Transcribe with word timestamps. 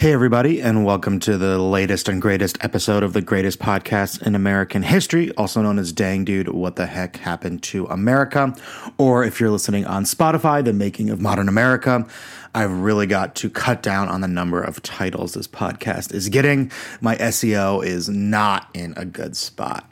Hey, 0.00 0.12
everybody, 0.12 0.62
and 0.62 0.84
welcome 0.84 1.18
to 1.18 1.36
the 1.36 1.58
latest 1.58 2.08
and 2.08 2.22
greatest 2.22 2.56
episode 2.60 3.02
of 3.02 3.14
the 3.14 3.20
greatest 3.20 3.58
podcast 3.58 4.24
in 4.24 4.36
American 4.36 4.84
history, 4.84 5.32
also 5.32 5.60
known 5.60 5.76
as 5.76 5.90
Dang 5.90 6.24
Dude, 6.24 6.50
What 6.50 6.76
the 6.76 6.86
Heck 6.86 7.16
Happened 7.16 7.64
to 7.64 7.84
America? 7.86 8.54
Or 8.96 9.24
if 9.24 9.40
you're 9.40 9.50
listening 9.50 9.86
on 9.86 10.04
Spotify, 10.04 10.64
The 10.64 10.72
Making 10.72 11.10
of 11.10 11.20
Modern 11.20 11.48
America. 11.48 12.06
I've 12.54 12.70
really 12.70 13.08
got 13.08 13.34
to 13.34 13.50
cut 13.50 13.82
down 13.82 14.08
on 14.08 14.20
the 14.20 14.28
number 14.28 14.62
of 14.62 14.80
titles 14.84 15.34
this 15.34 15.48
podcast 15.48 16.14
is 16.14 16.28
getting. 16.28 16.70
My 17.00 17.16
SEO 17.16 17.84
is 17.84 18.08
not 18.08 18.68
in 18.74 18.94
a 18.96 19.04
good 19.04 19.36
spot. 19.36 19.90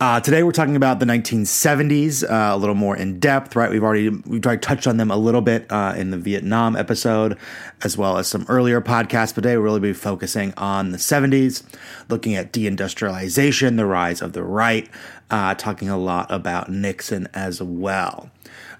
Uh, 0.00 0.20
today 0.20 0.44
we're 0.44 0.52
talking 0.52 0.76
about 0.76 1.00
the 1.00 1.06
1970s 1.06 2.22
uh, 2.22 2.54
a 2.54 2.56
little 2.56 2.76
more 2.76 2.96
in 2.96 3.18
depth, 3.18 3.56
right? 3.56 3.68
We've 3.68 3.82
already 3.82 4.10
we've 4.10 4.46
already 4.46 4.60
touched 4.60 4.86
on 4.86 4.96
them 4.96 5.10
a 5.10 5.16
little 5.16 5.40
bit 5.40 5.66
uh, 5.72 5.92
in 5.96 6.12
the 6.12 6.16
Vietnam 6.16 6.76
episode, 6.76 7.36
as 7.82 7.98
well 7.98 8.16
as 8.16 8.28
some 8.28 8.46
earlier 8.48 8.80
podcasts. 8.80 9.34
But 9.34 9.42
today 9.42 9.56
we'll 9.56 9.64
really 9.64 9.80
be 9.80 9.92
focusing 9.92 10.54
on 10.56 10.92
the 10.92 10.98
70s, 10.98 11.64
looking 12.08 12.36
at 12.36 12.52
deindustrialization, 12.52 13.76
the 13.76 13.86
rise 13.86 14.22
of 14.22 14.34
the 14.34 14.44
right, 14.44 14.88
uh, 15.30 15.56
talking 15.56 15.88
a 15.88 15.98
lot 15.98 16.30
about 16.30 16.70
Nixon 16.70 17.26
as 17.34 17.60
well. 17.60 18.30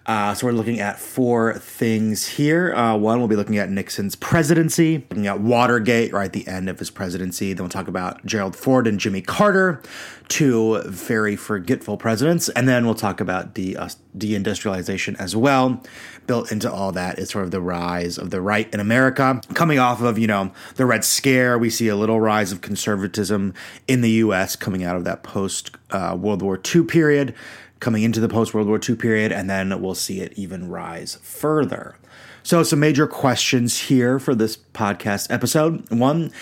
Uh, 0.09 0.33
so 0.33 0.47
we're 0.47 0.55
looking 0.55 0.81
at 0.81 0.99
four 0.99 1.53
things 1.59 2.27
here. 2.27 2.75
Uh, 2.75 2.97
one, 2.97 3.19
we'll 3.19 3.29
be 3.29 3.37
looking 3.37 3.59
at 3.59 3.69
Nixon's 3.69 4.17
presidency, 4.17 5.05
looking 5.11 5.27
at 5.27 5.39
Watergate 5.41 6.15
right 6.15 6.25
at 6.25 6.33
the 6.33 6.49
end 6.49 6.71
of 6.71 6.79
his 6.79 6.89
presidency. 6.89 7.53
Then 7.53 7.65
we'll 7.65 7.69
talk 7.69 7.89
about 7.89 8.25
Gerald 8.25 8.57
Ford 8.57 8.87
and 8.87 8.99
Jimmy 8.99 9.21
Carter, 9.21 9.83
two 10.29 10.81
very 10.87 11.37
forgetful 11.37 11.99
presidents. 11.99 12.49
And 12.49 12.67
then 12.67 12.87
we'll 12.87 12.95
talk 12.95 13.21
about 13.21 13.55
the 13.55 13.77
uh, 13.77 13.91
deindustrialization 14.17 15.15
as 15.21 15.37
well. 15.37 15.83
Built 16.29 16.53
into 16.53 16.71
all 16.71 16.93
that 16.93 17.19
is 17.19 17.31
sort 17.31 17.45
of 17.45 17.51
the 17.51 17.61
rise 17.61 18.19
of 18.19 18.31
the 18.31 18.41
right 18.41 18.73
in 18.73 18.79
America. 18.79 19.41
Coming 19.55 19.81
off 19.81 20.01
of, 20.01 20.19
you 20.19 20.29
know, 20.29 20.53
the 20.77 20.87
Red 20.87 21.05
Scare, 21.05 21.59
we 21.59 21.71
see 21.71 21.89
a 21.89 21.97
little 21.97 22.21
rise 22.21 22.53
of 22.53 22.61
conservatism 22.61 23.53
in 23.89 24.03
the 24.03 24.11
U.S. 24.11 24.55
coming 24.55 24.85
out 24.85 24.95
of 24.95 25.05
that 25.05 25.25
post 25.25 25.73
uh, 25.91 26.17
World 26.21 26.43
War 26.43 26.61
II 26.63 26.85
period 26.85 27.35
coming 27.81 28.03
into 28.03 28.21
the 28.21 28.29
post 28.29 28.55
World 28.55 28.69
War 28.69 28.81
II 28.87 28.97
period, 28.97 29.33
and 29.33 29.49
then 29.49 29.81
we'll 29.81 29.95
see 29.95 30.21
it 30.21 30.33
even 30.37 30.69
rise 30.69 31.19
further. 31.23 31.97
So, 32.43 32.63
some 32.63 32.81
major 32.81 33.07
questions 33.07 33.79
here 33.79 34.19
for 34.19 34.35
this 34.35 34.57
podcast 34.57 35.31
episode. 35.31 35.91
One, 35.91 36.33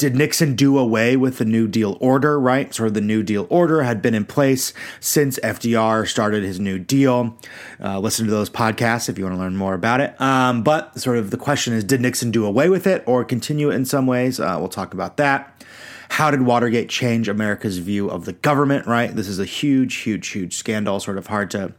did 0.00 0.16
Nixon 0.16 0.56
do 0.56 0.78
away 0.78 1.14
with 1.14 1.36
the 1.36 1.44
New 1.44 1.68
Deal 1.68 1.98
order, 2.00 2.40
right? 2.40 2.74
Sort 2.74 2.86
of 2.88 2.94
the 2.94 3.02
New 3.02 3.22
Deal 3.22 3.46
order 3.50 3.82
had 3.82 4.00
been 4.00 4.14
in 4.14 4.24
place 4.24 4.72
since 4.98 5.38
FDR 5.40 6.08
started 6.08 6.42
his 6.42 6.58
New 6.58 6.78
Deal. 6.78 7.36
Uh, 7.78 8.00
listen 8.00 8.24
to 8.24 8.30
those 8.30 8.48
podcasts 8.48 9.10
if 9.10 9.18
you 9.18 9.24
want 9.24 9.36
to 9.36 9.38
learn 9.38 9.56
more 9.56 9.74
about 9.74 10.00
it. 10.00 10.18
Um, 10.18 10.62
but 10.62 10.98
sort 10.98 11.18
of 11.18 11.30
the 11.30 11.36
question 11.36 11.74
is, 11.74 11.84
did 11.84 12.00
Nixon 12.00 12.30
do 12.30 12.46
away 12.46 12.70
with 12.70 12.86
it 12.86 13.04
or 13.06 13.26
continue 13.26 13.70
it 13.70 13.74
in 13.74 13.84
some 13.84 14.06
ways? 14.06 14.40
Uh, 14.40 14.56
we'll 14.58 14.70
talk 14.70 14.94
about 14.94 15.18
that. 15.18 15.62
How 16.10 16.30
did 16.32 16.42
Watergate 16.42 16.88
change 16.88 17.28
America's 17.28 17.78
view 17.78 18.10
of 18.10 18.24
the 18.24 18.32
government, 18.32 18.86
right? 18.86 19.14
This 19.14 19.28
is 19.28 19.38
a 19.38 19.44
huge, 19.44 19.94
huge, 19.94 20.26
huge 20.26 20.56
scandal, 20.56 20.98
sort 20.98 21.18
of 21.18 21.28
hard 21.28 21.52
to 21.52 21.72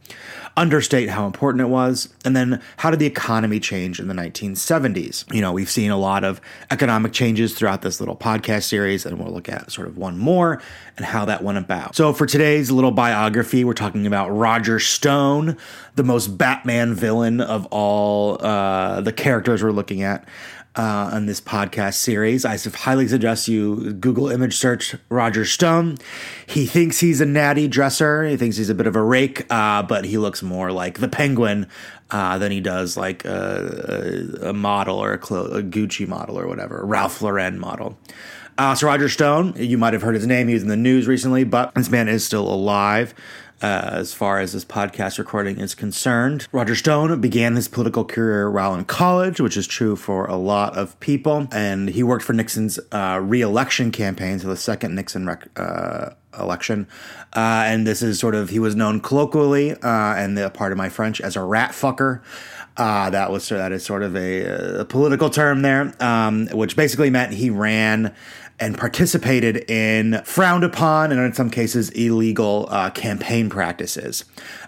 understate 0.56 1.10
how 1.10 1.26
important 1.26 1.60
it 1.60 1.68
was. 1.68 2.08
And 2.24 2.34
then 2.34 2.62
how 2.78 2.90
did 2.90 2.98
the 2.98 3.06
economy 3.06 3.60
change 3.60 4.00
in 4.00 4.08
the 4.08 4.14
1970s? 4.14 5.32
You 5.32 5.42
know, 5.42 5.52
we've 5.52 5.70
seen 5.70 5.90
a 5.90 5.98
lot 5.98 6.24
of 6.24 6.40
economic 6.70 7.12
changes 7.12 7.54
throughout 7.54 7.82
this 7.82 8.00
little 8.00 8.16
podcast 8.16 8.64
series, 8.64 9.04
and 9.04 9.18
we'll 9.18 9.32
look 9.32 9.50
at 9.50 9.70
sort 9.70 9.86
of 9.86 9.98
one 9.98 10.16
more 10.16 10.62
and 10.96 11.04
how 11.04 11.26
that 11.26 11.44
went 11.44 11.58
about. 11.58 11.94
So 11.94 12.14
for 12.14 12.24
today's 12.24 12.70
little 12.70 12.90
biography, 12.90 13.64
we're 13.64 13.74
talking 13.74 14.06
about 14.06 14.30
Roger 14.30 14.80
Stone, 14.80 15.58
the 15.94 16.04
most 16.04 16.38
Batman 16.38 16.94
villain 16.94 17.42
of 17.42 17.66
all 17.66 18.42
uh, 18.44 19.02
the 19.02 19.12
characters 19.12 19.62
we're 19.62 19.72
looking 19.72 20.02
at 20.02 20.26
uh, 20.76 21.10
on 21.12 21.26
this 21.26 21.40
podcast 21.40 21.94
series. 21.94 22.44
I 22.44 22.56
highly 22.56 23.06
suggest 23.06 23.48
you 23.48 23.92
Google 23.92 24.30
image 24.30 24.56
search 24.56 24.96
Roger 25.08 25.44
Stone. 25.44 25.98
He 26.46 26.66
thinks 26.66 27.00
he's 27.00 27.20
a 27.20 27.26
natty 27.26 27.68
dresser. 27.68 28.24
He 28.24 28.36
thinks 28.36 28.56
he's 28.56 28.70
a 28.70 28.74
bit 28.74 28.86
of 28.86 28.96
a 28.96 29.02
rake, 29.02 29.44
uh, 29.50 29.82
but 29.82 30.04
he 30.04 30.18
looks 30.18 30.42
more 30.42 30.72
like 30.72 30.98
the 30.98 31.08
Penguin 31.08 31.66
uh, 32.10 32.38
than 32.38 32.52
he 32.52 32.60
does 32.60 32.96
like 32.96 33.24
a, 33.24 34.38
a 34.42 34.52
model 34.52 34.98
or 34.98 35.12
a, 35.12 35.18
Clo- 35.18 35.46
a, 35.46 35.62
Gucci 35.62 36.06
model 36.06 36.38
or 36.38 36.46
whatever, 36.46 36.84
Ralph 36.84 37.20
Lauren 37.22 37.58
model. 37.58 37.98
Uh, 38.58 38.74
so 38.74 38.86
Roger 38.86 39.08
Stone, 39.08 39.54
you 39.56 39.78
might 39.78 39.94
have 39.94 40.02
heard 40.02 40.14
his 40.14 40.26
name. 40.26 40.48
He 40.48 40.54
was 40.54 40.62
in 40.62 40.68
the 40.68 40.76
news 40.76 41.06
recently, 41.06 41.44
but 41.44 41.74
this 41.74 41.90
man 41.90 42.08
is 42.08 42.24
still 42.24 42.46
alive 42.46 43.14
uh, 43.62 43.90
as 43.92 44.12
far 44.12 44.40
as 44.40 44.52
this 44.52 44.64
podcast 44.64 45.18
recording 45.18 45.58
is 45.58 45.74
concerned. 45.74 46.48
Roger 46.52 46.74
Stone 46.74 47.20
began 47.20 47.54
his 47.54 47.68
political 47.68 48.04
career 48.04 48.50
while 48.50 48.74
in 48.74 48.84
college, 48.84 49.40
which 49.40 49.56
is 49.56 49.66
true 49.66 49.96
for 49.96 50.26
a 50.26 50.36
lot 50.36 50.76
of 50.76 50.98
people. 51.00 51.46
And 51.52 51.88
he 51.88 52.02
worked 52.02 52.24
for 52.24 52.32
Nixon's 52.32 52.78
uh, 52.90 53.20
re-election 53.22 53.92
campaign, 53.92 54.40
so 54.40 54.48
the 54.48 54.56
second 54.56 54.94
Nixon 54.94 55.26
rec- 55.26 55.48
uh, 55.58 56.10
election. 56.38 56.88
Uh, 57.34 57.64
and 57.66 57.86
this 57.86 58.02
is 58.02 58.18
sort 58.18 58.34
of, 58.34 58.50
he 58.50 58.58
was 58.58 58.74
known 58.74 59.00
colloquially, 59.00 59.72
uh, 59.72 60.14
and 60.16 60.36
the 60.36 60.50
part 60.50 60.72
of 60.72 60.78
my 60.78 60.88
French, 60.88 61.20
as 61.20 61.36
a 61.36 61.42
rat 61.42 61.70
fucker. 61.70 62.20
Uh, 62.76 63.10
that 63.10 63.30
was 63.30 63.50
that 63.50 63.70
is 63.70 63.84
sort 63.84 64.02
of 64.02 64.16
a, 64.16 64.80
a 64.80 64.84
political 64.86 65.28
term 65.28 65.60
there, 65.60 65.92
um, 66.02 66.46
which 66.48 66.74
basically 66.74 67.10
meant 67.10 67.34
he 67.34 67.50
ran 67.50 68.14
and 68.62 68.78
participated 68.78 69.68
in 69.68 70.22
frowned 70.22 70.62
upon 70.62 71.10
and 71.10 71.20
in 71.20 71.32
some 71.32 71.50
cases 71.50 71.90
illegal 71.90 72.68
uh, 72.70 72.90
campaign 72.90 73.50
practices. 73.50 74.24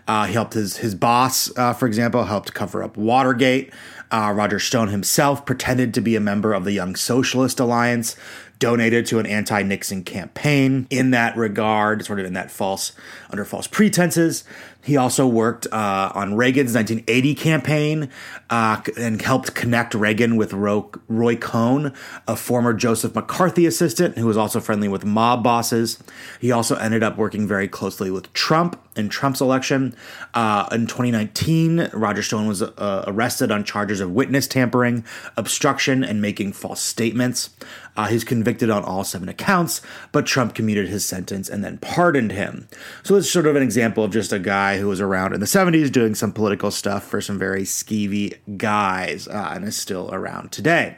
Uh, 0.09 0.25
he 0.27 0.33
helped 0.33 0.55
his 0.55 0.79
his 0.79 0.97
boss, 0.97 1.57
uh, 1.57 1.73
for 1.73 1.87
example, 1.87 2.25
helped 2.25 2.53
cover 2.53 2.83
up 2.83 2.97
Watergate. 2.97 3.73
Uh, 4.11 4.33
Roger 4.35 4.59
Stone 4.59 4.89
himself 4.89 5.47
pretended 5.47 5.95
to 5.95 6.01
be 6.01 6.17
a 6.17 6.21
member 6.21 6.53
of 6.53 6.65
the 6.65 6.73
Young 6.73 6.97
Socialist 6.97 7.61
Alliance, 7.61 8.17
donated 8.59 9.07
to 9.07 9.21
an 9.21 9.27
anti-Nixon 9.27 10.03
campaign 10.03 10.89
in 10.91 11.13
that 11.13 11.37
regard, 11.37 12.05
sort 12.05 12.19
of 12.19 12.27
in 12.27 12.33
that 12.33 12.51
false 12.51 12.93
under 13.31 13.45
false 13.45 13.69
pretenses. 13.69 14.43
He 14.85 14.97
also 14.97 15.27
worked 15.27 15.67
uh, 15.73 16.13
on 16.15 16.35
Reagan's 16.35 16.75
1980 16.75 17.35
campaign 17.35 18.11
uh, 18.51 18.83
and 18.99 19.21
helped 19.21 19.55
connect 19.55 19.95
Reagan 19.95 20.37
with 20.37 20.53
Ro- 20.53 20.91
Roy 21.09 21.37
Cohn, 21.37 21.93
a 22.29 22.37
former 22.37 22.75
Joseph 22.75 23.15
McCarthy 23.15 23.65
assistant 23.65 24.19
who 24.19 24.27
was 24.27 24.37
also 24.37 24.61
friendly 24.61 24.89
with 24.89 25.05
mob 25.05 25.43
bosses. 25.43 26.03
He 26.41 26.53
also 26.53 26.77
ended 26.77 27.03
up 27.03 27.17
working 27.17 27.49
very 27.49 27.67
closely 27.67 28.11
with 28.11 28.31
Trump 28.35 28.79
in 28.97 29.09
Trump's 29.09 29.41
election. 29.41 29.95
Uh, 30.35 30.69
in 30.73 30.87
2019, 30.87 31.91
Roger 31.93 32.23
Stone 32.23 32.47
was 32.47 32.63
uh, 32.63 33.05
arrested 33.07 33.51
on 33.51 33.65
charges 33.65 34.01
of 34.01 34.13
witness 34.13 34.47
tampering, 34.47 35.05
obstruction, 35.37 36.05
and 36.05 36.21
making 36.21 36.53
false 36.53 36.81
statements. 36.81 37.51
Uh, 37.97 38.07
he's 38.07 38.25
convicted 38.25 38.71
on 38.71 38.83
all 38.83 39.05
seven 39.05 39.29
accounts, 39.29 39.81
but 40.13 40.27
Trump 40.27 40.55
commuted 40.55 40.89
his 40.89 41.05
sentence 41.05 41.49
and 41.49 41.65
then 41.65 41.79
pardoned 41.79 42.33
him. 42.33 42.69
So 43.03 43.17
it's 43.17 43.31
sort 43.31 43.47
of 43.47 43.57
an 43.57 43.63
example 43.63 44.05
of 44.05 44.11
just 44.11 44.33
a 44.33 44.39
guy 44.39 44.79
who 44.79 44.89
was 44.89 45.01
around 45.01 45.33
in 45.33 45.41
the 45.41 45.47
70s 45.47 45.93
doing 45.93 46.15
some 46.15 46.33
political 46.33 46.71
stuff 46.71 47.05
for 47.05 47.21
some 47.21 47.39
very 47.39 47.63
skeevy 47.63 48.37
guys 48.57 49.29
uh, 49.29 49.51
and 49.55 49.65
is 49.65 49.77
still 49.77 50.13
around 50.13 50.51
today. 50.51 50.97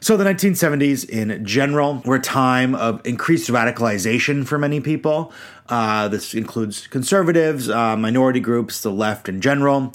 So, 0.00 0.16
the 0.16 0.24
1970s 0.24 1.08
in 1.08 1.44
general 1.44 2.02
were 2.04 2.16
a 2.16 2.20
time 2.20 2.76
of 2.76 3.04
increased 3.04 3.50
radicalization 3.50 4.46
for 4.46 4.56
many 4.56 4.80
people. 4.80 5.32
Uh, 5.68 6.08
this 6.08 6.34
includes 6.34 6.86
conservatives, 6.86 7.68
uh, 7.68 7.96
minority 7.96 8.40
groups, 8.40 8.80
the 8.80 8.90
left 8.90 9.28
in 9.28 9.40
general. 9.40 9.92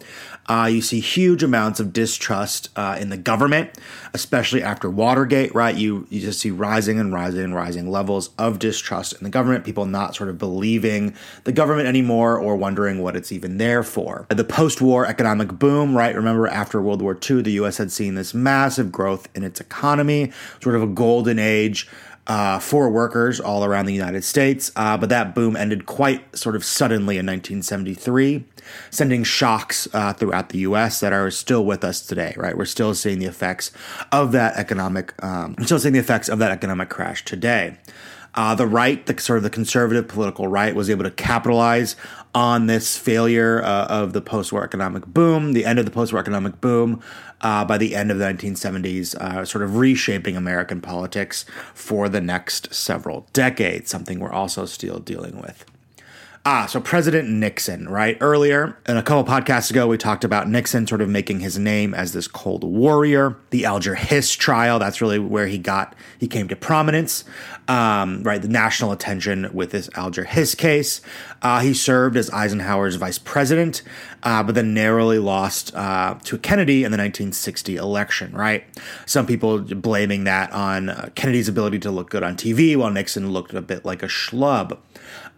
Uh, 0.48 0.70
you 0.70 0.82
see 0.82 1.00
huge 1.00 1.42
amounts 1.42 1.80
of 1.80 1.94
distrust 1.94 2.70
uh, 2.76 2.98
in 3.00 3.10
the 3.10 3.18
government, 3.18 3.70
especially 4.14 4.62
after 4.62 4.90
Watergate, 4.90 5.56
right? 5.56 5.76
You, 5.76 6.06
you 6.10 6.20
just 6.20 6.42
see 6.42 6.52
rising 6.52 7.00
and 7.00 7.14
rising 7.14 7.42
and 7.42 7.56
rising 7.56 7.90
levels 7.90 8.32
of 8.38 8.60
distrust 8.60 9.14
in 9.14 9.24
the 9.24 9.30
government, 9.30 9.64
people 9.64 9.86
not 9.86 10.16
sort 10.16 10.30
of 10.30 10.38
believing 10.38 11.16
the 11.46 11.54
government 11.54 11.88
anymore 11.88 12.38
or 12.38 12.58
wondering 12.58 13.02
what 13.02 13.16
it's 13.16 13.32
even 13.32 13.58
there 13.58 13.84
for. 13.84 14.28
The 14.30 14.44
post 14.44 14.82
war 14.82 15.06
economic 15.06 15.48
boom, 15.48 15.96
right? 15.96 16.14
Remember, 16.14 16.48
after 16.48 16.82
World 16.82 17.02
War 17.02 17.18
II, 17.18 17.42
the 17.42 17.52
US 17.64 17.78
had 17.78 17.92
seen 17.92 18.16
this 18.16 18.34
massive 18.34 18.92
growth 18.92 19.30
in 19.34 19.44
its 19.44 19.62
economy, 19.62 20.34
sort 20.62 20.76
of 20.76 20.84
a 20.84 20.88
golden 20.88 21.40
age 21.40 21.88
uh, 22.28 22.60
for 22.60 22.90
workers 22.90 23.40
all 23.40 23.66
around 23.66 23.86
the 23.86 23.94
United 23.94 24.24
States, 24.24 24.72
uh, 24.76 24.98
but 24.98 25.10
that 25.10 25.36
boom 25.36 25.56
ended 25.56 25.86
quite 25.86 26.36
sort 26.38 26.56
of 26.56 26.64
suddenly 26.64 27.16
in 27.16 27.26
1973, 27.26 28.46
sending 28.90 29.24
shocks 29.24 29.88
uh, 29.94 30.14
throughout 30.14 30.50
the 30.50 30.60
U.S. 30.60 31.00
that 31.02 31.12
are 31.12 31.30
still 31.30 31.66
with 31.66 31.84
us 31.84 32.06
today. 32.06 32.34
Right, 32.38 32.58
we're 32.58 32.66
still 32.66 32.94
seeing 32.94 33.20
the 33.20 33.26
effects 33.26 33.72
of 34.12 34.32
that 34.32 34.56
economic, 34.56 35.14
um, 35.24 35.56
still 35.64 35.80
seeing 35.80 35.94
the 35.94 36.00
effects 36.00 36.30
of 36.30 36.40
that 36.40 36.52
economic 36.52 36.90
crash 36.90 37.26
today. 37.26 37.78
Uh, 38.36 38.56
the 38.56 38.66
right, 38.66 39.06
the 39.06 39.20
sort 39.20 39.38
of 39.38 39.44
the 39.44 39.50
conservative 39.50 40.08
political 40.08 40.48
right, 40.48 40.76
was 40.76 40.90
able 40.90 41.04
to 41.04 41.12
capitalize 41.12 41.96
on 42.34 42.66
this 42.66 42.98
failure 42.98 43.62
uh, 43.64 43.86
of 43.88 44.14
the 44.14 44.22
post-war 44.22 44.64
economic 44.64 45.06
boom, 45.06 45.54
the 45.54 45.66
end 45.66 45.78
of 45.78 45.86
the 45.86 45.92
post-war 45.92 46.20
economic 46.20 46.60
boom, 46.60 47.00
uh, 47.42 47.64
by 47.64 47.78
the 47.78 47.96
end 47.96 48.10
of 48.10 48.18
the 48.18 48.26
1970s, 48.26 49.16
uh, 49.16 49.46
sort 49.46 49.64
of 49.64 49.78
reshaping 49.78 50.36
American 50.36 50.82
politics 50.82 51.46
for 51.74 52.10
the 52.10 52.22
next 52.22 52.74
several 52.74 53.28
decades, 53.34 53.92
something 53.92 54.20
we're 54.20 54.32
also 54.32 54.66
still 54.66 55.00
dealing 55.00 55.40
with. 55.40 55.66
Ah, 56.46 56.66
so 56.66 56.82
President 56.82 57.30
Nixon, 57.30 57.88
right? 57.88 58.18
Earlier, 58.20 58.78
in 58.86 58.98
a 58.98 59.02
couple 59.02 59.24
podcasts 59.24 59.72
ago, 59.72 59.88
we 59.88 59.98
talked 59.98 60.26
about 60.26 60.50
Nixon 60.50 60.86
sort 60.86 61.00
of 61.00 61.08
making 61.08 61.40
his 61.40 61.58
name 61.58 61.94
as 61.94 62.12
this 62.12 62.28
cold 62.28 62.66
warrior. 62.66 63.38
The 63.52 63.64
Alger 63.64 63.96
Hiss 63.96 64.34
trial, 64.34 64.78
that's 64.78 65.00
really 65.00 65.20
where 65.20 65.48
he 65.48 65.58
got, 65.58 65.96
he 66.20 66.28
came 66.28 66.50
to 66.50 66.56
prominence, 66.58 67.24
um, 67.70 68.24
right? 68.24 68.42
The 68.42 68.50
national 68.50 68.92
attention 68.92 69.52
with 69.54 69.72
this 69.72 69.90
Alger 69.96 70.26
Hiss 70.26 70.54
case. 70.54 71.00
Uh, 71.42 71.62
he 71.62 71.74
served 71.74 72.18
as 72.18 72.30
Eisenhower's 72.32 72.98
vice 72.98 73.20
president, 73.20 73.82
uh, 74.24 74.44
but 74.44 74.54
then 74.54 74.74
narrowly 74.74 75.20
lost 75.20 75.74
uh, 75.76 76.20
to 76.26 76.38
Kennedy 76.38 76.84
in 76.84 76.92
the 76.92 76.98
1960 76.98 77.78
election, 77.78 78.34
right? 78.34 78.66
Some 79.06 79.26
people 79.26 79.60
blaming 79.60 80.26
that 80.26 80.52
on 80.52 80.90
uh, 80.90 81.08
Kennedy's 81.16 81.48
ability 81.48 81.80
to 81.80 81.92
look 81.92 82.10
good 82.10 82.22
on 82.24 82.36
TV, 82.36 82.76
while 82.76 82.92
Nixon 82.92 83.32
looked 83.32 83.54
a 83.54 83.62
bit 83.62 83.86
like 83.86 84.04
a 84.04 84.08
schlub. 84.08 84.78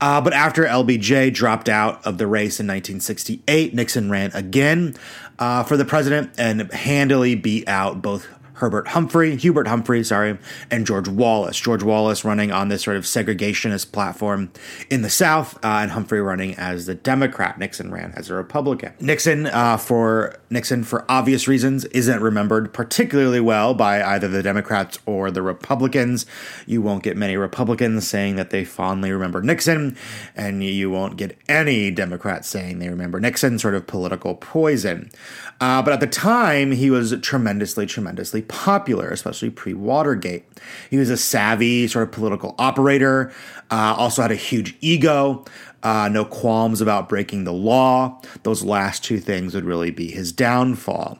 Uh, 0.02 0.22
but 0.22 0.34
after 0.34 0.66
LBJ 0.66 1.34
dropped 1.34 1.70
out 1.70 2.06
of 2.06 2.18
the 2.18 2.28
race 2.28 2.60
in 2.60 2.68
1968, 2.68 3.74
Nixon 3.74 4.10
ran 4.10 4.32
again 4.34 4.96
uh, 5.40 5.64
for 5.64 5.78
the 5.78 5.86
president 5.86 6.32
and 6.38 6.72
handily 6.74 7.36
beat 7.36 7.68
out 7.68 8.02
both 8.02 8.28
Herbert 8.56 8.90
Humphrey, 8.90 9.36
Hubert 9.36 9.68
Humphrey, 9.68 10.04
sorry, 10.04 10.38
and 10.72 10.86
George 10.86 11.08
Wallace. 11.08 11.60
George 11.60 11.84
Wallace 11.84 12.24
running 12.24 12.52
on 12.52 12.70
this 12.70 12.84
sort 12.84 12.98
of 12.98 13.04
segregationist 13.04 13.92
platform 13.92 14.52
in 14.90 15.02
the 15.02 15.10
South, 15.10 15.56
uh, 15.58 15.80
and 15.82 15.92
Humphrey 15.92 16.22
running 16.22 16.56
as 16.56 16.86
the 16.86 16.96
Democrat. 16.96 17.60
Nixon 17.60 17.92
ran 17.92 18.14
as 18.16 18.30
a 18.30 18.34
Republican. 18.34 18.94
Nixon, 19.00 19.48
uh, 19.48 19.78
for 19.78 20.36
Nixon, 20.50 20.84
for 20.84 21.06
obvious 21.10 21.48
reasons, 21.48 21.86
isn't 21.86 22.22
remembered 22.22 22.74
particularly 22.74 23.42
well 23.42 23.74
by 23.74 24.02
either 24.02 24.28
the 24.28 24.42
Democrats 24.42 25.00
or 25.06 25.32
the 25.32 25.42
Republicans. 25.42 26.26
You 26.66 26.82
won't 26.82 27.04
get 27.04 27.18
many 27.18 27.36
Republicans 27.36 28.08
saying 28.08 28.38
that 28.38 28.52
they 28.52 28.64
fondly 28.64 29.12
remember 29.12 29.42
Nixon, 29.42 29.98
and 30.36 30.64
you 30.64 30.90
won't 30.90 31.18
get 31.18 31.38
any 31.50 31.92
Democrats 31.92 32.48
saying 32.48 32.80
they 32.80 32.90
remember 32.90 33.20
Nixon. 33.20 33.60
Sort 33.60 33.76
of 33.76 33.86
political 33.86 34.36
poison. 34.36 35.12
Uh, 35.60 35.82
but 35.82 35.94
at 35.94 36.00
the 36.00 36.08
time, 36.08 36.72
he 36.72 36.90
was 36.90 37.14
tremendously, 37.22 37.86
tremendously 37.86 38.42
popular, 38.48 39.10
especially 39.10 39.50
pre 39.50 39.74
Watergate. 39.74 40.46
He 40.90 40.98
was 40.98 41.10
a 41.10 41.18
savvy 41.18 41.88
sort 41.88 42.08
of 42.08 42.12
political 42.12 42.56
operator, 42.58 43.34
uh, 43.72 43.96
also 43.98 44.22
had 44.22 44.32
a 44.32 44.36
huge 44.36 44.76
ego, 44.82 45.46
uh, 45.84 46.10
no 46.12 46.26
qualms 46.26 46.82
about 46.82 47.10
breaking 47.10 47.44
the 47.44 47.54
law. 47.54 48.22
Those 48.44 48.64
last 48.64 49.04
two 49.04 49.20
things 49.20 49.54
would 49.54 49.66
really 49.66 49.92
be 49.92 50.10
his 50.10 50.32
downfall. 50.32 51.20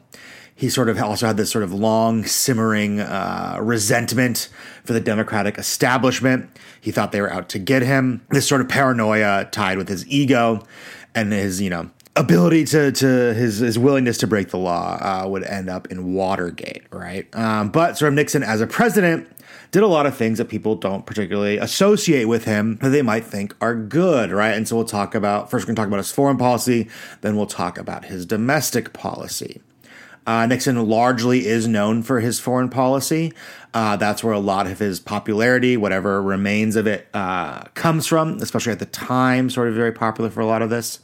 He 0.54 0.70
sort 0.70 0.88
of 0.88 0.98
also 0.98 1.26
had 1.26 1.36
this 1.36 1.50
sort 1.50 1.64
of 1.64 1.74
long 1.74 2.24
simmering 2.24 3.00
uh, 3.00 3.58
resentment 3.60 4.48
for 4.84 4.94
the 4.94 5.00
Democratic 5.00 5.58
establishment. 5.58 6.48
He 6.80 6.90
thought 6.90 7.12
they 7.12 7.20
were 7.20 7.30
out 7.30 7.50
to 7.50 7.58
get 7.58 7.82
him. 7.82 8.22
This 8.30 8.48
sort 8.48 8.62
of 8.62 8.68
paranoia 8.68 9.48
tied 9.52 9.76
with 9.76 9.88
his 9.88 10.06
ego 10.08 10.62
and 11.14 11.30
his, 11.30 11.60
you 11.60 11.68
know, 11.68 11.90
ability 12.16 12.64
to 12.64 12.92
to 12.92 13.34
his 13.34 13.58
his 13.58 13.78
willingness 13.78 14.18
to 14.18 14.26
break 14.26 14.48
the 14.48 14.58
law 14.58 14.98
uh, 15.00 15.28
would 15.28 15.44
end 15.44 15.68
up 15.68 15.86
in 15.88 16.14
Watergate, 16.14 16.84
right? 16.90 17.34
Um, 17.36 17.68
but 17.68 17.98
sort 17.98 18.08
of 18.08 18.14
Nixon 18.14 18.42
as 18.42 18.60
a 18.60 18.66
president 18.66 19.28
did 19.70 19.82
a 19.82 19.86
lot 19.86 20.06
of 20.06 20.16
things 20.16 20.38
that 20.38 20.46
people 20.46 20.76
don't 20.76 21.06
particularly 21.06 21.58
associate 21.58 22.26
with 22.26 22.44
him 22.44 22.76
that 22.76 22.90
they 22.90 23.02
might 23.02 23.24
think 23.24 23.54
are 23.60 23.74
good, 23.74 24.30
right? 24.30 24.54
And 24.54 24.66
so 24.66 24.76
we'll 24.76 24.84
talk 24.84 25.14
about 25.14 25.50
first 25.50 25.64
we're 25.64 25.68
going 25.68 25.76
to 25.76 25.80
talk 25.82 25.88
about 25.88 25.98
his 25.98 26.12
foreign 26.12 26.36
policy, 26.36 26.88
then 27.20 27.36
we'll 27.36 27.46
talk 27.46 27.78
about 27.78 28.06
his 28.06 28.26
domestic 28.26 28.92
policy. 28.92 29.60
Uh, 30.26 30.44
Nixon 30.44 30.88
largely 30.88 31.46
is 31.46 31.68
known 31.68 32.02
for 32.02 32.18
his 32.18 32.40
foreign 32.40 32.68
policy. 32.68 33.32
Uh, 33.72 33.94
that's 33.96 34.24
where 34.24 34.32
a 34.32 34.40
lot 34.40 34.66
of 34.66 34.80
his 34.80 34.98
popularity, 34.98 35.76
whatever 35.76 36.20
remains 36.20 36.74
of 36.74 36.86
it, 36.86 37.06
uh, 37.14 37.62
comes 37.74 38.06
from, 38.06 38.38
especially 38.38 38.72
at 38.72 38.80
the 38.80 38.86
time, 38.86 39.48
sort 39.50 39.68
of 39.68 39.74
very 39.74 39.92
popular 39.92 40.28
for 40.28 40.40
a 40.40 40.46
lot 40.46 40.62
of 40.62 40.70
this. 40.70 40.98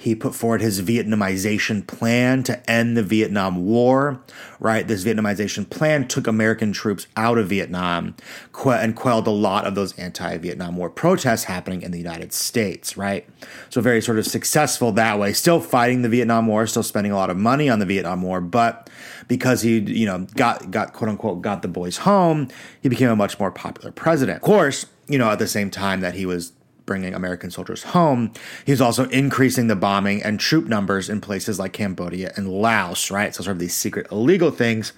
He 0.00 0.14
put 0.14 0.34
forward 0.34 0.62
his 0.62 0.80
Vietnamization 0.80 1.86
plan 1.86 2.42
to 2.44 2.70
end 2.70 2.96
the 2.96 3.02
Vietnam 3.02 3.66
War, 3.66 4.22
right? 4.58 4.88
This 4.88 5.04
Vietnamization 5.04 5.68
plan 5.68 6.08
took 6.08 6.26
American 6.26 6.72
troops 6.72 7.06
out 7.18 7.36
of 7.36 7.50
Vietnam 7.50 8.16
and 8.64 8.96
quelled 8.96 9.26
a 9.26 9.30
lot 9.30 9.66
of 9.66 9.74
those 9.74 9.92
anti 9.98 10.38
Vietnam 10.38 10.76
War 10.76 10.88
protests 10.88 11.44
happening 11.44 11.82
in 11.82 11.90
the 11.90 11.98
United 11.98 12.32
States, 12.32 12.96
right? 12.96 13.28
So, 13.68 13.82
very 13.82 14.00
sort 14.00 14.18
of 14.18 14.24
successful 14.24 14.90
that 14.92 15.18
way. 15.18 15.34
Still 15.34 15.60
fighting 15.60 16.00
the 16.00 16.08
Vietnam 16.08 16.46
War, 16.46 16.66
still 16.66 16.82
spending 16.82 17.12
a 17.12 17.16
lot 17.16 17.28
of 17.28 17.36
money 17.36 17.68
on 17.68 17.78
the 17.78 17.84
Vietnam 17.84 18.22
War, 18.22 18.40
but 18.40 18.88
because 19.28 19.60
he, 19.60 19.80
you 19.80 20.06
know, 20.06 20.26
got, 20.34 20.70
got 20.70 20.94
quote 20.94 21.10
unquote, 21.10 21.42
got 21.42 21.60
the 21.60 21.68
boys 21.68 21.98
home, 21.98 22.48
he 22.80 22.88
became 22.88 23.10
a 23.10 23.16
much 23.16 23.38
more 23.38 23.50
popular 23.50 23.92
president. 23.92 24.36
Of 24.36 24.42
course, 24.42 24.86
you 25.08 25.18
know, 25.18 25.28
at 25.28 25.38
the 25.38 25.46
same 25.46 25.70
time 25.70 26.00
that 26.00 26.14
he 26.14 26.24
was 26.24 26.52
bringing 26.90 27.14
American 27.14 27.52
soldiers 27.52 27.84
home. 27.84 28.32
He's 28.66 28.80
also 28.80 29.08
increasing 29.10 29.68
the 29.68 29.76
bombing 29.76 30.24
and 30.24 30.40
troop 30.40 30.66
numbers 30.66 31.08
in 31.08 31.20
places 31.20 31.56
like 31.56 31.72
Cambodia 31.72 32.32
and 32.34 32.48
Laos, 32.48 33.12
right? 33.12 33.32
So, 33.32 33.44
sort 33.44 33.54
of 33.54 33.60
these 33.60 33.76
secret 33.76 34.08
illegal 34.10 34.50
things 34.50 34.92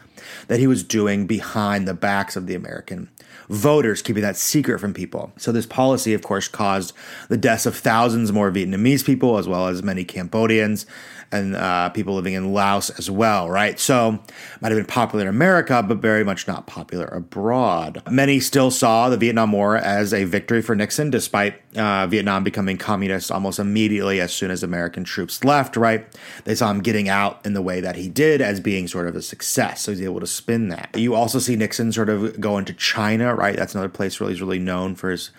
that 0.49 0.59
he 0.59 0.67
was 0.67 0.83
doing 0.83 1.27
behind 1.27 1.87
the 1.87 1.93
backs 1.93 2.35
of 2.35 2.47
the 2.47 2.55
American 2.55 3.11
voters, 3.51 4.01
keeping 4.01 4.23
that 4.23 4.39
secret 4.39 4.79
from 4.81 4.95
people. 4.95 5.33
So, 5.37 5.53
this 5.53 5.67
policy, 5.67 6.15
of 6.15 6.23
course, 6.23 6.49
caused 6.49 6.95
the 7.29 7.37
deaths 7.37 7.67
of 7.67 7.77
thousands 7.77 8.33
more 8.33 8.51
Vietnamese 8.51 9.05
people, 9.05 9.37
as 9.37 9.47
well 9.47 9.67
as 9.67 9.83
many 9.83 10.03
Cambodians 10.03 10.87
and 11.33 11.57
uh, 11.57 11.89
people 11.89 12.15
living 12.15 12.35
in 12.35 12.53
Laos 12.53 12.91
as 12.91 13.11
well, 13.11 13.49
right? 13.49 13.81
So, 13.81 14.21
might 14.61 14.71
have 14.71 14.79
been 14.79 14.85
popular 14.85 15.23
in 15.23 15.29
America, 15.29 15.83
but 15.83 15.99
very 15.99 16.23
much 16.23 16.47
not 16.47 16.67
popular 16.67 17.07
abroad. 17.07 18.03
Many 18.11 18.39
still 18.39 18.71
saw 18.71 19.09
the 19.09 19.17
Vietnam 19.17 19.51
War 19.53 19.77
as 19.77 20.13
a 20.13 20.25
victory 20.25 20.61
for 20.61 20.77
Nixon, 20.77 21.11
despite 21.11 21.55
uh, 21.77 22.07
Vietnam 22.07 22.45
becoming 22.45 22.77
communist 22.77 23.33
almost 23.33 23.59
immediately 23.59 24.21
as 24.21 24.33
soon 24.33 24.51
as 24.51 24.63
American 24.63 25.05
troops 25.05 25.43
left, 25.43 25.77
right? 25.77 26.07
They 26.45 26.55
saw 26.55 26.71
him 26.71 26.81
getting 26.81 27.09
out 27.09 27.45
in 27.47 27.55
the 27.55 27.63
way 27.63 27.81
that 27.81 27.97
he 27.97 28.09
did 28.09 28.43
as 28.43 28.61
being 28.61 28.87
sort 28.87 29.09
of 29.09 29.17
a 29.17 29.23
success. 29.23 29.81
So, 29.81 29.93
he's 29.93 30.03
able 30.03 30.21
to 30.21 30.27
spin 30.27 30.69
that. 30.69 30.91
You 30.95 31.15
also 31.15 31.39
see 31.39 31.57
Nixon 31.57 31.93
sort 31.93 32.11
of 32.11 32.39
go 32.41 32.59
into 32.59 32.75
China, 32.75 33.35
right? 33.35 33.57
That's 33.57 33.75
another 33.75 33.89
place 33.89 34.21
where 34.21 34.29
he's 34.29 34.43
really 34.43 34.59
known 34.59 34.95
for 34.95 35.11
his 35.11 35.31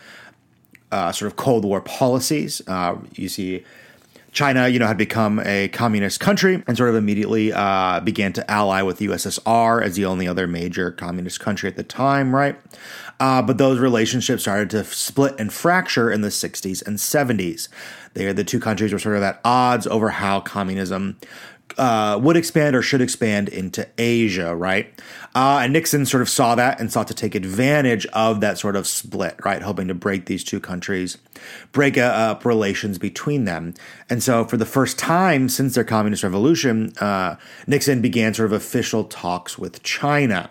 uh, 0.91 1.11
sort 1.11 1.31
of 1.31 1.35
Cold 1.35 1.65
War 1.65 1.81
policies. 1.81 2.61
Uh, 2.67 2.97
you 3.13 3.29
see 3.29 3.63
China, 4.33 4.67
you 4.67 4.79
know, 4.79 4.87
had 4.87 4.97
become 4.97 5.39
a 5.45 5.67
communist 5.69 6.19
country 6.19 6.63
and 6.65 6.75
sort 6.75 6.89
of 6.89 6.95
immediately 6.95 7.53
uh, 7.53 7.99
began 7.99 8.33
to 8.33 8.51
ally 8.51 8.81
with 8.81 8.97
the 8.97 9.05
USSR 9.07 9.83
as 9.83 9.95
the 9.95 10.05
only 10.05 10.27
other 10.27 10.47
major 10.47 10.91
communist 10.91 11.39
country 11.39 11.69
at 11.69 11.75
the 11.75 11.83
time, 11.83 12.33
right? 12.33 12.59
Uh, 13.19 13.43
but 13.43 13.59
those 13.59 13.79
relationships 13.79 14.41
started 14.41 14.71
to 14.71 14.83
split 14.83 15.35
and 15.39 15.53
fracture 15.53 16.11
in 16.11 16.21
the 16.21 16.29
60s 16.29 16.85
and 16.85 16.97
70s. 16.97 17.69
They, 18.15 18.31
the 18.33 18.43
two 18.43 18.59
countries 18.59 18.91
were 18.91 18.99
sort 18.99 19.15
of 19.15 19.23
at 19.23 19.39
odds 19.45 19.85
over 19.85 20.09
how 20.09 20.39
communism 20.39 21.17
uh, 21.77 22.19
would 22.21 22.37
expand 22.37 22.75
or 22.75 22.81
should 22.81 23.01
expand 23.01 23.49
into 23.49 23.87
Asia, 23.97 24.55
right? 24.55 24.87
Uh, 25.35 25.59
and 25.63 25.73
Nixon 25.73 26.05
sort 26.05 26.21
of 26.21 26.29
saw 26.29 26.55
that 26.55 26.79
and 26.79 26.91
sought 26.91 27.07
to 27.07 27.13
take 27.13 27.35
advantage 27.35 28.05
of 28.07 28.41
that 28.41 28.57
sort 28.57 28.75
of 28.75 28.87
split, 28.87 29.35
right? 29.43 29.61
Hoping 29.61 29.87
to 29.87 29.93
break 29.93 30.25
these 30.25 30.43
two 30.43 30.59
countries, 30.59 31.17
break 31.71 31.97
up 31.97 32.45
relations 32.45 32.97
between 32.97 33.45
them. 33.45 33.73
And 34.09 34.21
so, 34.21 34.45
for 34.45 34.57
the 34.57 34.65
first 34.65 34.99
time 34.99 35.49
since 35.49 35.75
their 35.75 35.83
communist 35.83 36.23
revolution, 36.23 36.93
uh, 36.99 37.35
Nixon 37.67 38.01
began 38.01 38.33
sort 38.33 38.47
of 38.47 38.53
official 38.53 39.03
talks 39.05 39.57
with 39.57 39.83
China 39.83 40.49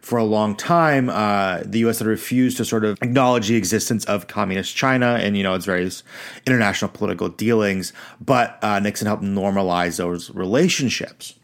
for 0.00 0.18
a 0.18 0.24
long 0.24 0.56
time, 0.56 1.10
uh, 1.10 1.60
the 1.64 1.80
U.S. 1.80 1.98
had 1.98 2.08
refused 2.08 2.56
to 2.56 2.64
sort 2.64 2.84
of 2.84 2.98
acknowledge 3.02 3.48
the 3.48 3.56
existence 3.56 4.04
of 4.06 4.26
communist 4.26 4.74
China 4.74 5.18
and 5.20 5.36
you 5.36 5.42
know 5.42 5.54
its 5.54 5.66
various 5.66 6.02
international 6.46 6.90
political 6.90 7.28
dealings. 7.28 7.92
But 8.20 8.58
uh, 8.62 8.80
Nixon 8.80 9.06
helped 9.06 9.22
normalize 9.22 9.98
those 9.98 10.30
relationships. 10.30 11.34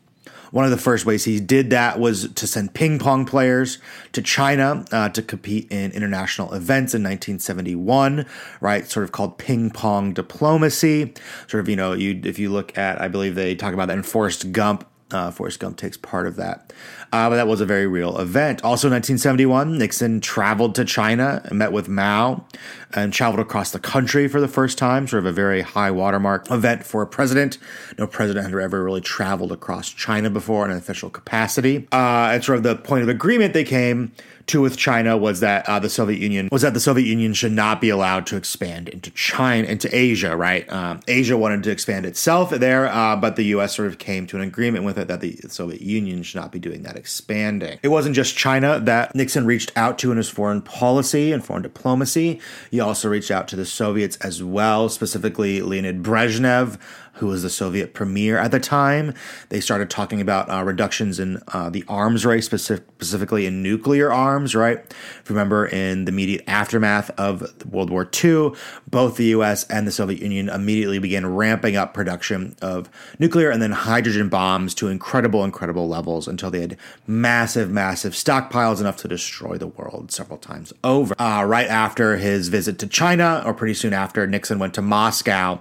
One 0.53 0.65
of 0.65 0.71
the 0.71 0.79
first 0.79 1.05
ways 1.05 1.25
he 1.25 1.41
did 1.41 1.71
that 1.71 1.99
was 1.99 2.33
to 2.33 2.47
send 2.47 2.73
ping 2.73 2.99
pong 2.99 3.27
players 3.27 3.79
to 4.13 4.23
China 4.23 4.85
uh, 4.93 5.09
to 5.11 5.21
compete 5.21 5.71
in 5.71 5.91
international 5.93 6.55
events 6.55 6.95
in 6.95 7.03
1971, 7.03 8.25
right? 8.61 8.87
Sort 8.89 9.05
of 9.05 9.13
called 9.13 9.39
ping 9.39 9.71
pong 9.71 10.15
diplomacy. 10.15 11.13
Sort 11.49 11.61
of, 11.61 11.69
you 11.69 11.77
know, 11.77 11.93
you 11.93 12.21
if 12.25 12.39
you 12.39 12.51
look 12.51 12.79
at, 12.79 13.01
I 13.01 13.09
believe 13.09 13.35
they 13.35 13.55
talk 13.55 13.75
about 13.75 13.89
that 13.89 13.99
in 13.99 14.03
Forrest 14.03 14.53
Gump 14.53 14.89
uh, 15.13 15.31
Forrest 15.31 15.61
Gump 15.61 15.77
takes 15.77 15.97
part 15.97 16.27
of 16.27 16.37
that. 16.37 16.73
Uh, 17.13 17.29
but 17.29 17.37
that 17.37 17.47
was 17.47 17.61
a 17.61 17.67
very 17.67 17.87
real 17.87 18.19
event. 18.19 18.63
Also, 18.65 18.89
in 18.89 18.93
1971, 18.93 19.79
Nixon 19.79 20.21
traveled 20.21 20.75
to 20.75 20.85
China 20.85 21.43
and 21.45 21.59
met 21.59 21.73
with 21.73 21.89
Mao 21.89 22.45
and 22.93 23.13
traveled 23.13 23.41
across 23.41 23.71
the 23.71 23.79
country 23.79 24.27
for 24.27 24.41
the 24.41 24.49
first 24.49 24.79
time, 24.79 25.07
sort 25.07 25.21
of 25.21 25.27
a 25.27 25.33
very 25.33 25.61
high 25.61 25.91
watermark 25.91 26.51
event 26.51 26.85
for 26.85 27.03
a 27.03 27.07
president. 27.07 27.59
No 27.99 28.07
president 28.07 28.51
had 28.51 28.59
ever 28.59 28.83
really 28.83 29.01
traveled 29.01 29.53
across 29.53 29.89
China 29.89 30.31
before 30.31 30.65
in 30.65 30.73
an 30.73 30.79
official 30.79 31.11
capacity. 31.11 31.87
Uh, 31.93 32.31
and 32.33 32.45
sort 32.45 32.59
of 32.59 32.65
the 32.65 32.77
point 32.77 33.03
of 33.03 33.09
agreement 33.09 33.55
they 33.55 33.65
came 33.65 34.13
To 34.49 34.61
with 34.61 34.77
China 34.77 35.17
was 35.17 35.41
that 35.41 35.69
uh, 35.69 35.79
the 35.79 35.91
Soviet 35.91 36.21
Union 36.21 36.49
was 36.53 36.63
that 36.63 36.75
the 36.75 36.81
Soviet 36.81 37.07
Union 37.07 37.35
should 37.35 37.53
not 37.53 37.81
be 37.81 37.89
allowed 37.89 38.27
to 38.29 38.37
expand 38.37 38.89
into 38.89 39.11
China 39.11 39.67
into 39.67 39.95
Asia. 39.95 40.37
Right, 40.37 40.71
um, 40.73 41.01
Asia 41.09 41.37
wanted 41.37 41.63
to 41.65 41.71
expand 41.71 42.07
itself 42.07 42.51
there, 42.51 42.87
uh, 42.87 43.17
but 43.17 43.37
the 43.37 43.45
U.S. 43.47 43.75
sort 43.75 43.89
of 43.89 43.99
came 43.99 44.27
to 44.29 44.37
an 44.37 44.43
agreement 44.43 44.85
with 44.85 44.99
it 44.99 45.09
that 45.09 45.21
the 45.21 45.37
Soviet 45.49 45.81
Union 45.81 46.23
should 46.23 46.41
not 46.41 46.53
be 46.53 46.59
doing 46.59 46.83
that 46.83 46.97
expanding. 46.97 47.79
It 47.83 47.89
wasn't 47.89 48.15
just 48.15 48.37
China 48.37 48.79
that 48.81 49.15
Nixon 49.15 49.47
reached 49.47 49.73
out 49.77 49.99
to 49.99 50.11
in 50.11 50.17
his 50.17 50.29
foreign 50.29 50.63
policy 50.63 51.33
and 51.33 51.45
foreign 51.45 51.63
diplomacy. 51.63 52.41
He 52.71 52.79
also 52.79 53.09
reached 53.09 53.31
out 53.31 53.49
to 53.49 53.57
the 53.57 53.67
Soviets 53.67 54.17
as 54.19 54.43
well, 54.43 54.89
specifically 54.89 55.61
Leonid 55.61 56.03
Brezhnev 56.03 56.79
who 57.17 57.27
was 57.27 57.43
the 57.43 57.51
Soviet 57.51 57.95
premier 57.95 58.39
at 58.39 58.51
the 58.51 58.61
time. 58.61 59.15
They 59.49 59.61
started 59.61 59.91
talking 59.91 60.21
about 60.21 60.51
uh, 60.51 60.63
reductions 60.65 61.19
in 61.19 61.43
uh, 61.53 61.71
the 61.71 61.85
arms 61.89 62.25
race, 62.27 62.47
specific, 62.47 62.85
specifically 62.97 63.47
in 63.47 63.63
nuclear 63.63 64.13
arms, 64.13 64.55
right? 64.55 64.79
If 64.79 65.25
you 65.29 65.35
remember, 65.35 65.67
in 65.67 66.05
the 66.05 66.13
immediate 66.13 66.45
aftermath 66.47 67.11
of 67.19 67.65
World 67.67 67.91
War 67.91 68.09
II, 68.25 68.53
both 68.89 69.17
the 69.17 69.27
US 69.27 69.65
and 69.71 69.87
the 69.87 69.93
Soviet 69.93 70.21
Union 70.21 70.49
immediately 70.49 70.99
began 70.99 71.27
ramping 71.27 71.77
up 71.77 71.95
production 71.95 72.57
of 72.63 72.89
nuclear 73.19 73.51
and 73.51 73.61
then 73.61 73.73
hydrogen 73.73 74.29
bombs 74.29 74.75
to 74.75 74.89
incredible, 74.89 75.45
incredible 75.45 75.89
levels 75.89 76.29
until 76.29 76.51
they 76.51 76.61
had 76.61 76.77
massive, 77.07 77.71
massive 77.71 78.13
stockpiles 78.13 78.81
enough 78.81 78.97
to 78.99 79.09
destroy 79.09 79.57
the 79.57 79.67
world 79.67 80.13
several 80.13 80.39
times 80.39 80.73
over. 80.85 81.15
Uh, 81.19 81.45
right 81.45 81.69
after 81.69 82.17
his 82.17 82.49
visit 82.49 82.79
to 82.79 82.87
China, 82.87 83.43
or 83.45 83.55
pretty 83.55 83.75
soon 83.75 83.93
after, 83.93 84.27
Nixon 84.27 84.59
went 84.59 84.75
to 84.75 84.83
Moscow 84.83 85.61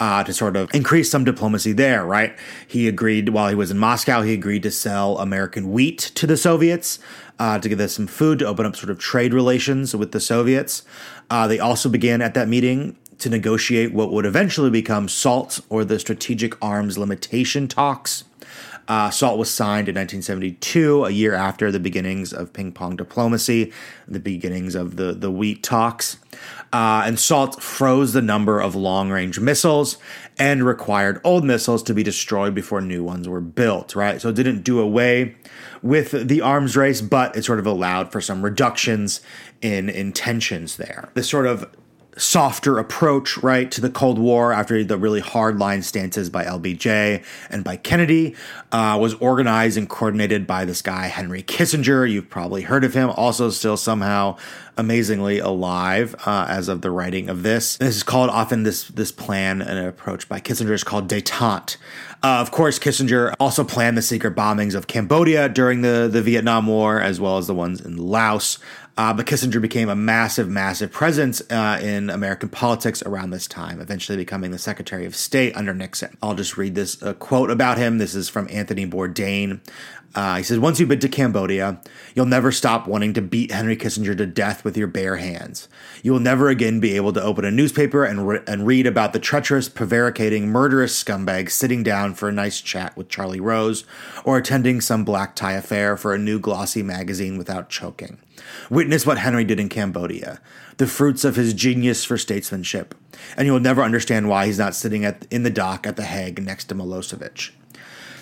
uh, 0.00 0.24
to 0.24 0.32
sort 0.32 0.56
of 0.56 0.74
increase 0.74 1.10
some 1.10 1.24
diplomacy 1.24 1.72
there, 1.72 2.04
right? 2.04 2.36
He 2.66 2.88
agreed 2.88 3.28
while 3.28 3.48
he 3.48 3.54
was 3.54 3.70
in 3.70 3.78
Moscow, 3.78 4.22
he 4.22 4.32
agreed 4.32 4.62
to 4.64 4.70
sell 4.70 5.18
American 5.18 5.70
wheat 5.70 5.98
to 5.98 6.26
the 6.26 6.38
Soviets 6.38 6.98
uh, 7.38 7.58
to 7.58 7.68
give 7.68 7.78
them 7.78 7.88
some 7.88 8.06
food 8.06 8.38
to 8.40 8.46
open 8.46 8.66
up 8.66 8.74
sort 8.74 8.90
of 8.90 8.98
trade 8.98 9.34
relations 9.34 9.94
with 9.94 10.12
the 10.12 10.20
Soviets. 10.20 10.82
Uh, 11.28 11.46
they 11.46 11.58
also 11.58 11.88
began 11.88 12.22
at 12.22 12.34
that 12.34 12.48
meeting 12.48 12.96
to 13.18 13.28
negotiate 13.28 13.92
what 13.92 14.10
would 14.10 14.24
eventually 14.24 14.70
become 14.70 15.06
SALT 15.06 15.60
or 15.68 15.84
the 15.84 15.98
Strategic 15.98 16.60
Arms 16.64 16.96
Limitation 16.96 17.68
Talks. 17.68 18.24
Uh, 18.88 19.08
SALT 19.08 19.38
was 19.38 19.48
signed 19.48 19.88
in 19.88 19.94
1972, 19.94 21.04
a 21.04 21.10
year 21.10 21.34
after 21.34 21.70
the 21.70 21.78
beginnings 21.78 22.32
of 22.32 22.52
ping 22.52 22.72
pong 22.72 22.96
diplomacy, 22.96 23.72
the 24.08 24.18
beginnings 24.18 24.74
of 24.74 24.96
the, 24.96 25.12
the 25.12 25.30
wheat 25.30 25.62
talks. 25.62 26.16
Uh, 26.72 27.02
and 27.04 27.18
SALT 27.18 27.60
froze 27.60 28.12
the 28.12 28.22
number 28.22 28.60
of 28.60 28.76
long 28.76 29.10
range 29.10 29.40
missiles 29.40 29.98
and 30.38 30.64
required 30.64 31.20
old 31.24 31.44
missiles 31.44 31.82
to 31.82 31.94
be 31.94 32.04
destroyed 32.04 32.54
before 32.54 32.80
new 32.80 33.02
ones 33.02 33.28
were 33.28 33.40
built, 33.40 33.96
right? 33.96 34.20
So 34.20 34.28
it 34.28 34.36
didn't 34.36 34.62
do 34.62 34.78
away 34.78 35.34
with 35.82 36.28
the 36.28 36.40
arms 36.40 36.76
race, 36.76 37.00
but 37.00 37.36
it 37.36 37.44
sort 37.44 37.58
of 37.58 37.66
allowed 37.66 38.12
for 38.12 38.20
some 38.20 38.42
reductions 38.42 39.20
in 39.60 39.88
intentions 39.88 40.76
there. 40.76 41.10
This 41.14 41.28
sort 41.28 41.46
of 41.46 41.68
softer 42.20 42.78
approach, 42.78 43.38
right, 43.38 43.70
to 43.70 43.80
the 43.80 43.90
Cold 43.90 44.18
War 44.18 44.52
after 44.52 44.84
the 44.84 44.96
really 44.96 45.22
hardline 45.22 45.82
stances 45.82 46.28
by 46.28 46.44
LBJ 46.44 47.24
and 47.48 47.64
by 47.64 47.76
Kennedy 47.76 48.36
uh, 48.72 48.98
was 49.00 49.14
organized 49.14 49.76
and 49.76 49.88
coordinated 49.88 50.46
by 50.46 50.64
this 50.64 50.82
guy, 50.82 51.06
Henry 51.06 51.42
Kissinger. 51.42 52.10
You've 52.10 52.30
probably 52.30 52.62
heard 52.62 52.84
of 52.84 52.94
him, 52.94 53.10
also 53.10 53.50
still 53.50 53.76
somehow 53.76 54.36
amazingly 54.76 55.38
alive 55.38 56.14
uh, 56.26 56.46
as 56.48 56.68
of 56.68 56.80
the 56.80 56.90
writing 56.90 57.28
of 57.28 57.42
this. 57.42 57.76
This 57.76 57.96
is 57.96 58.02
called 58.02 58.30
often 58.30 58.62
this 58.62 58.84
this 58.88 59.12
plan 59.12 59.60
and 59.62 59.78
approach 59.78 60.28
by 60.28 60.40
Kissinger 60.40 60.72
is 60.72 60.84
called 60.84 61.08
detente. 61.08 61.76
Uh, 62.22 62.38
of 62.40 62.50
course, 62.50 62.78
Kissinger 62.78 63.34
also 63.40 63.64
planned 63.64 63.96
the 63.96 64.02
secret 64.02 64.36
bombings 64.36 64.74
of 64.74 64.86
Cambodia 64.86 65.48
during 65.48 65.80
the, 65.80 66.08
the 66.10 66.20
Vietnam 66.20 66.66
War, 66.66 67.00
as 67.00 67.18
well 67.18 67.38
as 67.38 67.46
the 67.46 67.54
ones 67.54 67.80
in 67.80 67.96
Laos. 67.96 68.58
Uh, 68.96 69.14
but 69.14 69.26
Kissinger 69.26 69.62
became 69.62 69.88
a 69.88 69.96
massive, 69.96 70.48
massive 70.48 70.92
presence 70.92 71.40
uh, 71.50 71.78
in 71.82 72.10
American 72.10 72.48
politics 72.48 73.02
around 73.02 73.30
this 73.30 73.46
time, 73.46 73.80
eventually 73.80 74.18
becoming 74.18 74.50
the 74.50 74.58
Secretary 74.58 75.06
of 75.06 75.16
State 75.16 75.56
under 75.56 75.72
Nixon. 75.72 76.16
I'll 76.22 76.34
just 76.34 76.56
read 76.56 76.74
this 76.74 77.02
uh, 77.02 77.14
quote 77.14 77.50
about 77.50 77.78
him. 77.78 77.98
This 77.98 78.14
is 78.14 78.28
from 78.28 78.48
Anthony 78.50 78.86
Bourdain. 78.86 79.60
Uh, 80.12 80.38
he 80.38 80.42
says, 80.42 80.58
Once 80.58 80.80
you've 80.80 80.88
been 80.88 80.98
to 80.98 81.08
Cambodia, 81.08 81.80
you'll 82.14 82.26
never 82.26 82.50
stop 82.50 82.88
wanting 82.88 83.14
to 83.14 83.22
beat 83.22 83.52
Henry 83.52 83.76
Kissinger 83.76 84.16
to 84.16 84.26
death 84.26 84.64
with 84.64 84.76
your 84.76 84.88
bare 84.88 85.16
hands. 85.16 85.68
You 86.02 86.12
will 86.12 86.20
never 86.20 86.48
again 86.48 86.80
be 86.80 86.96
able 86.96 87.12
to 87.12 87.22
open 87.22 87.44
a 87.44 87.50
newspaper 87.50 88.04
and, 88.04 88.26
re- 88.26 88.40
and 88.46 88.66
read 88.66 88.86
about 88.86 89.12
the 89.12 89.20
treacherous, 89.20 89.68
prevaricating, 89.68 90.48
murderous 90.48 91.02
scumbag 91.02 91.48
sitting 91.50 91.84
down 91.84 92.14
for 92.14 92.28
a 92.28 92.32
nice 92.32 92.60
chat 92.60 92.96
with 92.96 93.08
Charlie 93.08 93.40
Rose 93.40 93.84
or 94.24 94.36
attending 94.36 94.80
some 94.80 95.04
black 95.04 95.36
tie 95.36 95.52
affair 95.52 95.96
for 95.96 96.12
a 96.12 96.18
new 96.18 96.40
glossy 96.40 96.82
magazine 96.82 97.38
without 97.38 97.70
choking. 97.70 98.18
Witness 98.70 99.06
what 99.06 99.18
Henry 99.18 99.44
did 99.44 99.60
in 99.60 99.68
Cambodia, 99.68 100.40
the 100.76 100.86
fruits 100.86 101.24
of 101.24 101.36
his 101.36 101.54
genius 101.54 102.04
for 102.04 102.16
statesmanship, 102.16 102.94
and 103.36 103.46
you 103.46 103.52
will 103.52 103.60
never 103.60 103.82
understand 103.82 104.28
why 104.28 104.46
he's 104.46 104.58
not 104.58 104.74
sitting 104.74 105.04
at, 105.04 105.26
in 105.30 105.42
the 105.42 105.50
dock 105.50 105.86
at 105.86 105.96
The 105.96 106.04
Hague 106.04 106.42
next 106.42 106.64
to 106.66 106.74
Milosevic. 106.74 107.50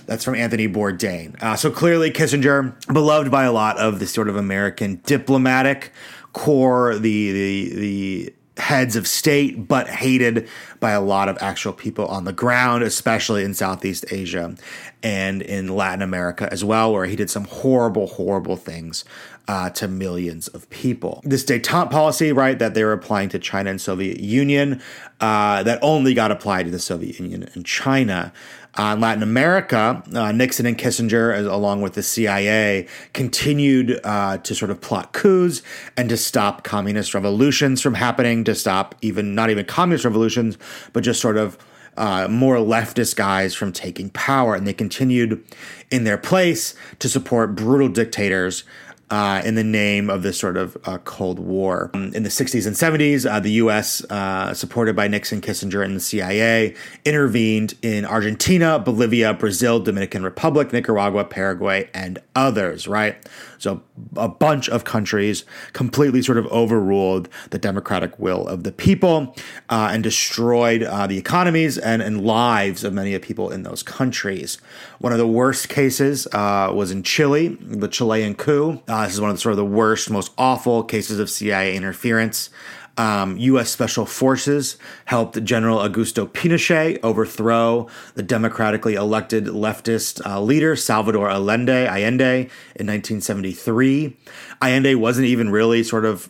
That's 0.06 0.24
from 0.24 0.36
Anthony 0.36 0.66
Bourdain. 0.66 1.40
Uh, 1.42 1.54
so 1.54 1.70
clearly, 1.70 2.10
Kissinger, 2.10 2.74
beloved 2.92 3.30
by 3.30 3.44
a 3.44 3.52
lot 3.52 3.78
of 3.78 3.98
the 3.98 4.06
sort 4.06 4.30
of 4.30 4.36
American 4.36 5.02
diplomatic 5.04 5.92
corps, 6.32 6.94
the 6.98 7.32
the 7.32 7.74
the 7.74 8.34
heads 8.58 8.96
of 8.96 9.06
state, 9.06 9.68
but 9.68 9.88
hated 9.88 10.48
by 10.80 10.90
a 10.90 11.00
lot 11.00 11.28
of 11.28 11.38
actual 11.40 11.72
people 11.72 12.06
on 12.06 12.24
the 12.24 12.32
ground, 12.32 12.82
especially 12.82 13.44
in 13.44 13.54
Southeast 13.54 14.04
Asia 14.10 14.54
and 15.02 15.42
in 15.42 15.68
Latin 15.68 16.02
America 16.02 16.48
as 16.50 16.64
well, 16.64 16.92
where 16.92 17.06
he 17.06 17.16
did 17.16 17.30
some 17.30 17.44
horrible, 17.44 18.06
horrible 18.06 18.56
things 18.56 19.04
uh, 19.48 19.70
to 19.70 19.88
millions 19.88 20.48
of 20.48 20.68
people. 20.70 21.22
This 21.24 21.44
detente 21.44 21.90
policy, 21.90 22.32
right, 22.32 22.58
that 22.58 22.74
they 22.74 22.84
were 22.84 22.92
applying 22.92 23.30
to 23.30 23.38
China 23.38 23.70
and 23.70 23.80
Soviet 23.80 24.20
Union, 24.20 24.82
uh, 25.20 25.62
that 25.62 25.78
only 25.82 26.12
got 26.12 26.30
applied 26.30 26.64
to 26.64 26.70
the 26.70 26.78
Soviet 26.78 27.18
Union 27.18 27.48
and 27.54 27.64
China. 27.64 28.32
Uh, 28.74 28.92
in 28.94 29.00
Latin 29.00 29.22
America, 29.22 30.02
uh, 30.14 30.30
Nixon 30.30 30.66
and 30.66 30.78
Kissinger, 30.78 31.34
as, 31.34 31.46
along 31.46 31.82
with 31.82 31.94
the 31.94 32.02
CIA, 32.02 32.86
continued 33.12 34.00
uh, 34.04 34.38
to 34.38 34.54
sort 34.54 34.70
of 34.70 34.80
plot 34.80 35.12
coups 35.12 35.62
and 35.96 36.08
to 36.08 36.16
stop 36.16 36.62
communist 36.62 37.14
revolutions 37.14 37.80
from 37.80 37.94
happening, 37.94 38.44
to 38.44 38.54
stop 38.54 38.94
even 39.02 39.34
not 39.34 39.50
even 39.50 39.64
communist 39.64 40.04
revolutions, 40.04 40.58
but 40.92 41.02
just 41.02 41.20
sort 41.20 41.36
of 41.36 41.58
uh, 41.96 42.28
more 42.28 42.56
leftist 42.56 43.16
guys 43.16 43.54
from 43.54 43.72
taking 43.72 44.10
power. 44.10 44.54
And 44.54 44.66
they 44.66 44.72
continued 44.72 45.44
in 45.90 46.04
their 46.04 46.18
place 46.18 46.74
to 47.00 47.08
support 47.08 47.56
brutal 47.56 47.88
dictators 47.88 48.64
uh, 49.10 49.42
in 49.44 49.54
the 49.54 49.64
name 49.64 50.10
of 50.10 50.22
this 50.22 50.38
sort 50.38 50.56
of 50.56 50.76
uh, 50.84 50.98
Cold 50.98 51.38
War. 51.38 51.90
Um, 51.94 52.12
in 52.14 52.22
the 52.22 52.28
60s 52.28 52.66
and 52.66 52.76
70s, 52.76 53.30
uh, 53.30 53.40
the 53.40 53.52
U.S., 53.52 54.04
uh, 54.10 54.52
supported 54.54 54.94
by 54.94 55.08
Nixon, 55.08 55.40
Kissinger, 55.40 55.84
and 55.84 55.96
the 55.96 56.00
CIA, 56.00 56.74
intervened 57.04 57.74
in 57.82 58.04
Argentina, 58.04 58.78
Bolivia, 58.78 59.34
Brazil, 59.34 59.80
Dominican 59.80 60.22
Republic, 60.22 60.72
Nicaragua, 60.72 61.24
Paraguay, 61.24 61.88
and 61.94 62.18
others, 62.34 62.86
right? 62.86 63.16
So 63.58 63.82
a 64.16 64.28
bunch 64.28 64.68
of 64.68 64.84
countries 64.84 65.44
completely 65.72 66.22
sort 66.22 66.38
of 66.38 66.46
overruled 66.46 67.28
the 67.50 67.58
democratic 67.58 68.18
will 68.18 68.46
of 68.46 68.64
the 68.64 68.72
people 68.72 69.36
uh, 69.68 69.90
and 69.92 70.02
destroyed 70.02 70.82
uh, 70.82 71.06
the 71.06 71.18
economies 71.18 71.76
and, 71.78 72.00
and 72.00 72.24
lives 72.24 72.84
of 72.84 72.92
many 72.92 73.14
of 73.14 73.22
people 73.22 73.50
in 73.50 73.62
those 73.62 73.82
countries. 73.82 74.58
One 74.98 75.12
of 75.12 75.18
the 75.18 75.26
worst 75.26 75.68
cases 75.68 76.26
was 76.32 76.90
in 76.90 77.02
Chile, 77.02 77.58
the 77.60 77.88
Chilean 77.88 78.34
coup. 78.34 78.82
Uh, 78.88 79.04
this 79.04 79.14
is 79.14 79.20
one 79.20 79.30
of 79.30 79.36
the 79.36 79.40
sort 79.40 79.52
of 79.52 79.56
the 79.56 79.64
worst, 79.64 80.10
most 80.10 80.32
awful 80.38 80.82
cases 80.82 81.18
of 81.18 81.28
CIA 81.30 81.76
interference. 81.76 82.50
Um, 82.98 83.36
U.S. 83.38 83.70
Special 83.70 84.04
Forces 84.04 84.76
helped 85.06 85.42
General 85.44 85.78
Augusto 85.78 86.28
Pinochet 86.28 86.98
overthrow 87.02 87.88
the 88.14 88.22
democratically 88.22 88.94
elected 88.94 89.46
leftist 89.46 90.24
uh, 90.26 90.40
leader 90.40 90.74
Salvador 90.76 91.30
Allende, 91.30 91.86
Allende 91.86 92.50
in 92.74 92.86
1973. 92.86 94.16
Allende 94.60 94.94
wasn't 94.96 95.26
even 95.26 95.50
really 95.50 95.82
sort 95.82 96.04
of 96.04 96.28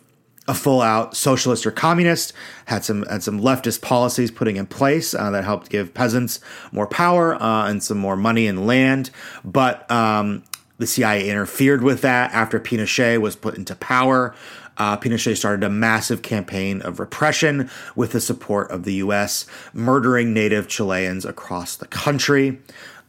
a 0.49 0.53
full 0.53 0.81
out 0.81 1.15
socialist 1.15 1.65
or 1.65 1.71
communist, 1.71 2.33
had 2.65 2.83
some 2.83 3.03
had 3.05 3.21
some 3.21 3.39
leftist 3.39 3.81
policies 3.81 4.31
putting 4.31 4.57
in 4.57 4.65
place 4.65 5.13
uh, 5.13 5.29
that 5.29 5.43
helped 5.43 5.69
give 5.69 5.93
peasants 5.93 6.39
more 6.71 6.87
power 6.87 7.35
uh, 7.35 7.69
and 7.69 7.83
some 7.83 7.99
more 7.99 8.15
money 8.15 8.47
and 8.47 8.65
land. 8.65 9.11
But 9.45 9.89
um, 9.91 10.43
the 10.79 10.87
CIA 10.87 11.29
interfered 11.29 11.83
with 11.83 12.01
that 12.01 12.31
after 12.33 12.59
Pinochet 12.59 13.19
was 13.19 13.35
put 13.35 13.55
into 13.55 13.75
power. 13.75 14.33
Uh, 14.79 14.97
Pinochet 14.97 15.37
started 15.37 15.63
a 15.63 15.69
massive 15.69 16.21
campaign 16.21 16.81
of 16.81 16.99
repression 16.99 17.69
with 17.95 18.13
the 18.13 18.21
support 18.21 18.71
of 18.71 18.83
the 18.83 18.93
U.S., 18.95 19.45
murdering 19.73 20.33
native 20.33 20.67
Chileans 20.67 21.25
across 21.25 21.75
the 21.75 21.87
country. 21.87 22.59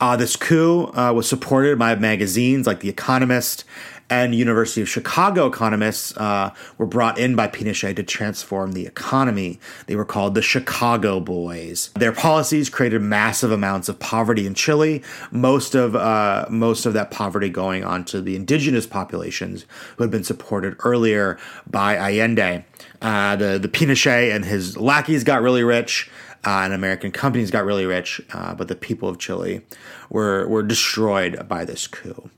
Uh, 0.01 0.17
this 0.17 0.35
coup 0.35 0.87
uh, 0.97 1.13
was 1.13 1.29
supported 1.29 1.79
by 1.79 1.95
magazines 1.95 2.67
like 2.67 2.81
The 2.81 2.89
Economist 2.89 3.65
and 4.11 4.35
University 4.35 4.83
of 4.83 4.89
Chicago 4.89 5.47
economists 5.47 6.15
uh, 6.17 6.53
were 6.77 6.87
brought 6.87 7.17
in 7.17 7.37
by 7.37 7.47
Pinochet 7.47 7.95
to 7.95 8.03
transform 8.03 8.73
the 8.73 8.85
economy. 8.85 9.61
They 9.87 9.95
were 9.95 10.05
called 10.05 10.35
the 10.35 10.43
Chicago 10.43 11.21
Boys. 11.21 11.91
Their 11.95 12.13
policies 12.13 12.69
created 12.69 13.01
massive 13.03 13.53
amounts 13.53 13.89
of 13.89 14.01
poverty 14.01 14.47
in 14.47 14.55
Chile. 14.55 15.03
Most 15.31 15.77
of 15.77 15.95
uh, 15.95 16.47
most 16.51 16.87
of 16.87 16.93
that 16.95 17.13
poverty 17.13 17.49
going 17.49 17.85
on 17.85 18.05
to 18.07 18.21
the 18.21 18.35
indigenous 18.35 18.87
populations 18.87 19.65
who 19.97 20.03
had 20.03 20.11
been 20.11 20.25
supported 20.25 20.77
earlier 20.81 21.39
by 21.69 21.97
Allende. 21.97 22.65
Uh, 23.01 23.37
the 23.37 23.59
the 23.59 23.69
Pinochet 23.69 24.35
and 24.35 24.45
his 24.45 24.77
lackeys 24.77 25.25
got 25.25 25.41
really 25.41 25.63
rich. 25.63 26.11
Uh, 26.43 26.63
and 26.65 26.73
American 26.73 27.13
companies 27.13 27.51
got 27.51 27.67
really 27.67 27.85
rich, 27.85 28.19
uh, 28.33 28.55
but 28.55 28.67
the 28.67 28.75
people 28.75 29.11
of 29.11 29.19
Chile 29.19 29.61
were 30.09 30.49
were 30.49 30.63
destroyed 30.63 31.47
by 31.47 31.67
this 31.67 31.87
coup. 31.87 32.31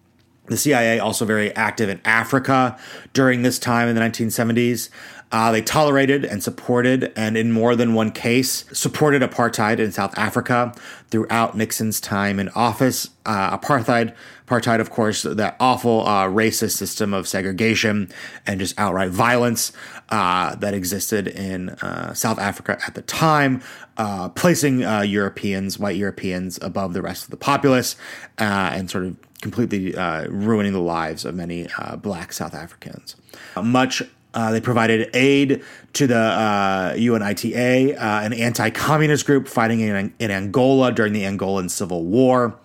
The 0.53 0.59
CIA 0.59 0.99
also 0.99 1.25
very 1.25 1.51
active 1.57 1.89
in 1.89 1.99
Africa 2.05 2.79
during 3.15 3.41
this 3.41 3.59
time 3.59 3.89
in 3.89 3.95
the 3.95 4.03
1970s. 4.03 4.91
Uh, 5.33 5.51
they 5.51 5.63
tolerated 5.63 6.27
and 6.27 6.43
supported, 6.43 7.11
and 7.17 7.39
in 7.39 7.51
more 7.51 7.75
than 7.75 7.95
one 7.95 8.11
case, 8.11 8.67
supported 8.71 9.23
apartheid 9.23 9.79
in 9.79 9.91
South 9.91 10.13
Africa 10.19 10.75
throughout 11.09 11.57
Nixon's 11.57 12.03
time 12.03 12.39
in 12.39 12.51
office. 12.51 13.09
Uh, 13.25 13.57
apartheid, 13.57 14.15
apartheid, 14.47 14.79
of 14.79 14.91
course, 14.91 15.23
that 15.23 15.57
awful 15.59 16.07
uh, 16.07 16.27
racist 16.27 16.77
system 16.77 17.15
of 17.15 17.27
segregation 17.27 18.13
and 18.47 18.61
just 18.61 18.79
outright 18.79 19.09
violence 19.09 19.73
uh, 20.11 20.55
that 20.57 20.75
existed 20.75 21.27
in 21.27 21.71
uh, 21.71 22.13
South 22.13 22.39
Africa 22.39 22.79
at 22.87 22.95
the 22.95 23.01
time, 23.01 23.63
uh, 23.97 24.29
placing 24.29 24.81
Europeans, 24.81 25.79
white 25.79 25.97
Europeans, 25.97 26.59
above 26.61 26.93
the 26.93 27.01
rest 27.01 27.25
of 27.25 27.31
the 27.31 27.39
populace, 27.39 27.97
and 28.37 28.91
sort 28.91 29.07
of 29.07 29.17
completely 29.43 29.93
ruining 30.29 30.73
the 30.73 30.81
lives 30.81 31.27
of 31.27 31.35
many 31.35 31.69
black 31.99 32.33
South 32.33 32.55
Africans. 32.55 33.17
much 33.63 34.03
uh, 34.35 34.51
they 34.51 34.61
provided 34.61 35.11
aid 35.15 35.63
to 35.93 36.07
the 36.07 36.17
uh, 36.17 36.95
UNITA, 36.95 37.95
uh, 37.95 38.21
an 38.25 38.33
anti 38.33 38.71
communist 38.71 39.27
group 39.27 39.47
fighting 39.47 39.81
in, 39.81 40.13
in, 40.19 40.31
Angola 40.31 40.91
during 40.91 41.13
the 41.13 41.23
Angolan 41.23 41.71
Civil 41.71 42.05
War. 42.05 42.59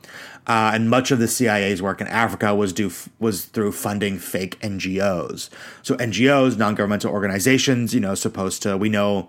Uh, 0.45 0.71
and 0.73 0.89
much 0.89 1.11
of 1.11 1.19
the 1.19 1.27
CIA's 1.27 1.81
work 1.81 1.99
in 1.99 2.07
Africa 2.07 2.55
was 2.55 2.71
due 2.71 2.89
was 3.19 3.45
through 3.45 3.73
funding 3.73 4.17
fake 4.17 4.57
NGOs. 4.61 5.49
So 5.83 5.95
NGOs, 5.97 6.57
non 6.57 6.73
governmental 6.73 7.11
organizations, 7.11 7.93
you 7.93 7.99
know, 7.99 8.15
supposed 8.15 8.61
to 8.61 8.77
we 8.77 8.87
know 8.87 9.27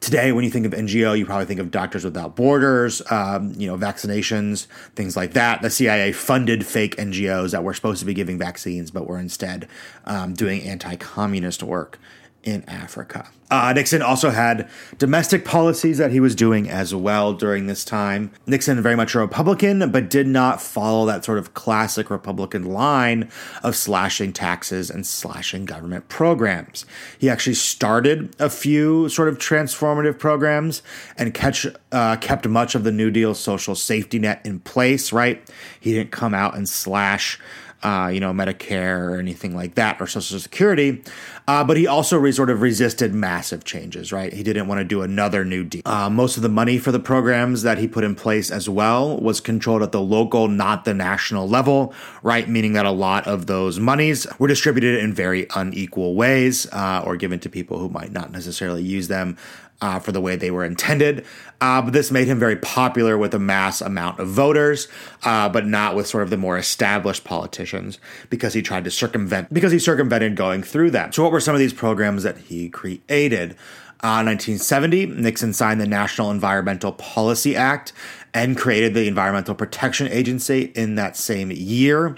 Today, 0.00 0.32
when 0.32 0.44
you 0.44 0.50
think 0.50 0.66
of 0.66 0.72
NGO, 0.72 1.18
you 1.18 1.24
probably 1.24 1.46
think 1.46 1.60
of 1.60 1.70
Doctors 1.70 2.04
Without 2.04 2.36
Borders, 2.36 3.02
um, 3.10 3.52
you 3.56 3.66
know, 3.66 3.76
vaccinations, 3.76 4.66
things 4.94 5.16
like 5.16 5.32
that. 5.32 5.62
The 5.62 5.70
CIA 5.70 6.12
funded 6.12 6.66
fake 6.66 6.96
NGOs 6.96 7.52
that 7.52 7.64
were 7.64 7.74
supposed 7.74 8.00
to 8.00 8.06
be 8.06 8.14
giving 8.14 8.38
vaccines, 8.38 8.90
but 8.90 9.06
were 9.06 9.18
instead 9.18 9.68
um, 10.04 10.34
doing 10.34 10.62
anti 10.62 10.96
communist 10.96 11.62
work 11.62 11.98
in 12.46 12.66
Africa. 12.68 13.28
Uh, 13.50 13.72
Nixon 13.72 14.02
also 14.02 14.30
had 14.30 14.68
domestic 14.98 15.44
policies 15.44 15.98
that 15.98 16.10
he 16.10 16.18
was 16.18 16.34
doing 16.34 16.68
as 16.68 16.94
well 16.94 17.32
during 17.32 17.66
this 17.66 17.84
time. 17.84 18.32
Nixon, 18.46 18.80
very 18.82 18.96
much 18.96 19.14
a 19.14 19.20
Republican, 19.20 19.90
but 19.90 20.10
did 20.10 20.26
not 20.26 20.60
follow 20.60 21.06
that 21.06 21.24
sort 21.24 21.38
of 21.38 21.54
classic 21.54 22.10
Republican 22.10 22.64
line 22.64 23.28
of 23.62 23.76
slashing 23.76 24.32
taxes 24.32 24.90
and 24.90 25.06
slashing 25.06 25.64
government 25.64 26.08
programs. 26.08 26.86
He 27.18 27.28
actually 27.28 27.54
started 27.54 28.34
a 28.40 28.50
few 28.50 29.08
sort 29.08 29.28
of 29.28 29.38
transformative 29.38 30.18
programs 30.18 30.82
and 31.16 31.34
catch, 31.34 31.66
uh, 31.92 32.16
kept 32.16 32.48
much 32.48 32.74
of 32.74 32.82
the 32.84 32.92
New 32.92 33.10
Deal 33.10 33.34
social 33.34 33.74
safety 33.74 34.18
net 34.18 34.40
in 34.44 34.60
place, 34.60 35.12
right? 35.12 35.40
He 35.78 35.92
didn't 35.92 36.10
come 36.10 36.34
out 36.34 36.56
and 36.56 36.68
slash 36.68 37.38
uh, 37.82 38.10
you 38.12 38.20
know, 38.20 38.32
Medicare 38.32 38.98
or 38.98 39.18
anything 39.18 39.54
like 39.54 39.74
that 39.74 40.00
or 40.00 40.06
Social 40.06 40.38
Security. 40.38 41.02
Uh, 41.48 41.62
but 41.62 41.76
he 41.76 41.86
also 41.86 42.18
re- 42.18 42.32
sort 42.32 42.50
of 42.50 42.60
resisted 42.60 43.14
massive 43.14 43.64
changes, 43.64 44.12
right? 44.12 44.32
He 44.32 44.42
didn't 44.42 44.66
want 44.66 44.80
to 44.80 44.84
do 44.84 45.02
another 45.02 45.44
new 45.44 45.62
deal. 45.62 45.82
Uh, 45.84 46.10
most 46.10 46.36
of 46.36 46.42
the 46.42 46.48
money 46.48 46.78
for 46.78 46.90
the 46.90 46.98
programs 46.98 47.62
that 47.62 47.78
he 47.78 47.86
put 47.86 48.02
in 48.02 48.16
place 48.16 48.50
as 48.50 48.68
well 48.68 49.16
was 49.20 49.40
controlled 49.40 49.82
at 49.82 49.92
the 49.92 50.00
local, 50.00 50.48
not 50.48 50.84
the 50.84 50.94
national 50.94 51.48
level, 51.48 51.94
right? 52.22 52.48
Meaning 52.48 52.72
that 52.72 52.86
a 52.86 52.90
lot 52.90 53.26
of 53.28 53.46
those 53.46 53.78
monies 53.78 54.26
were 54.38 54.48
distributed 54.48 54.98
in 54.98 55.12
very 55.12 55.46
unequal 55.54 56.16
ways 56.16 56.66
uh, 56.72 57.02
or 57.04 57.16
given 57.16 57.38
to 57.40 57.48
people 57.48 57.78
who 57.78 57.88
might 57.88 58.10
not 58.10 58.32
necessarily 58.32 58.82
use 58.82 59.06
them 59.06 59.36
uh, 59.80 59.98
for 59.98 60.12
the 60.12 60.20
way 60.20 60.36
they 60.36 60.50
were 60.50 60.64
intended. 60.64 61.24
Uh, 61.60 61.82
but 61.82 61.92
this 61.92 62.10
made 62.10 62.26
him 62.26 62.38
very 62.38 62.56
popular 62.56 63.16
with 63.16 63.34
a 63.34 63.38
mass 63.38 63.80
amount 63.80 64.18
of 64.18 64.28
voters, 64.28 64.88
uh, 65.24 65.48
but 65.48 65.66
not 65.66 65.94
with 65.94 66.06
sort 66.06 66.22
of 66.22 66.30
the 66.30 66.36
more 66.36 66.58
established 66.58 67.24
politicians 67.24 67.98
because 68.30 68.54
he 68.54 68.62
tried 68.62 68.84
to 68.84 68.90
circumvent, 68.90 69.52
because 69.52 69.72
he 69.72 69.78
circumvented 69.78 70.36
going 70.36 70.62
through 70.62 70.90
that. 70.90 71.14
So, 71.14 71.22
what 71.22 71.32
were 71.32 71.40
some 71.40 71.54
of 71.54 71.58
these 71.58 71.72
programs 71.72 72.22
that 72.22 72.38
he 72.38 72.68
created? 72.68 73.56
Uh, 74.02 74.20
1970, 74.22 75.06
Nixon 75.06 75.54
signed 75.54 75.80
the 75.80 75.86
National 75.86 76.30
Environmental 76.30 76.92
Policy 76.92 77.56
Act 77.56 77.94
and 78.34 78.56
created 78.56 78.92
the 78.92 79.08
Environmental 79.08 79.54
Protection 79.54 80.06
Agency 80.08 80.64
in 80.74 80.96
that 80.96 81.16
same 81.16 81.50
year 81.50 82.14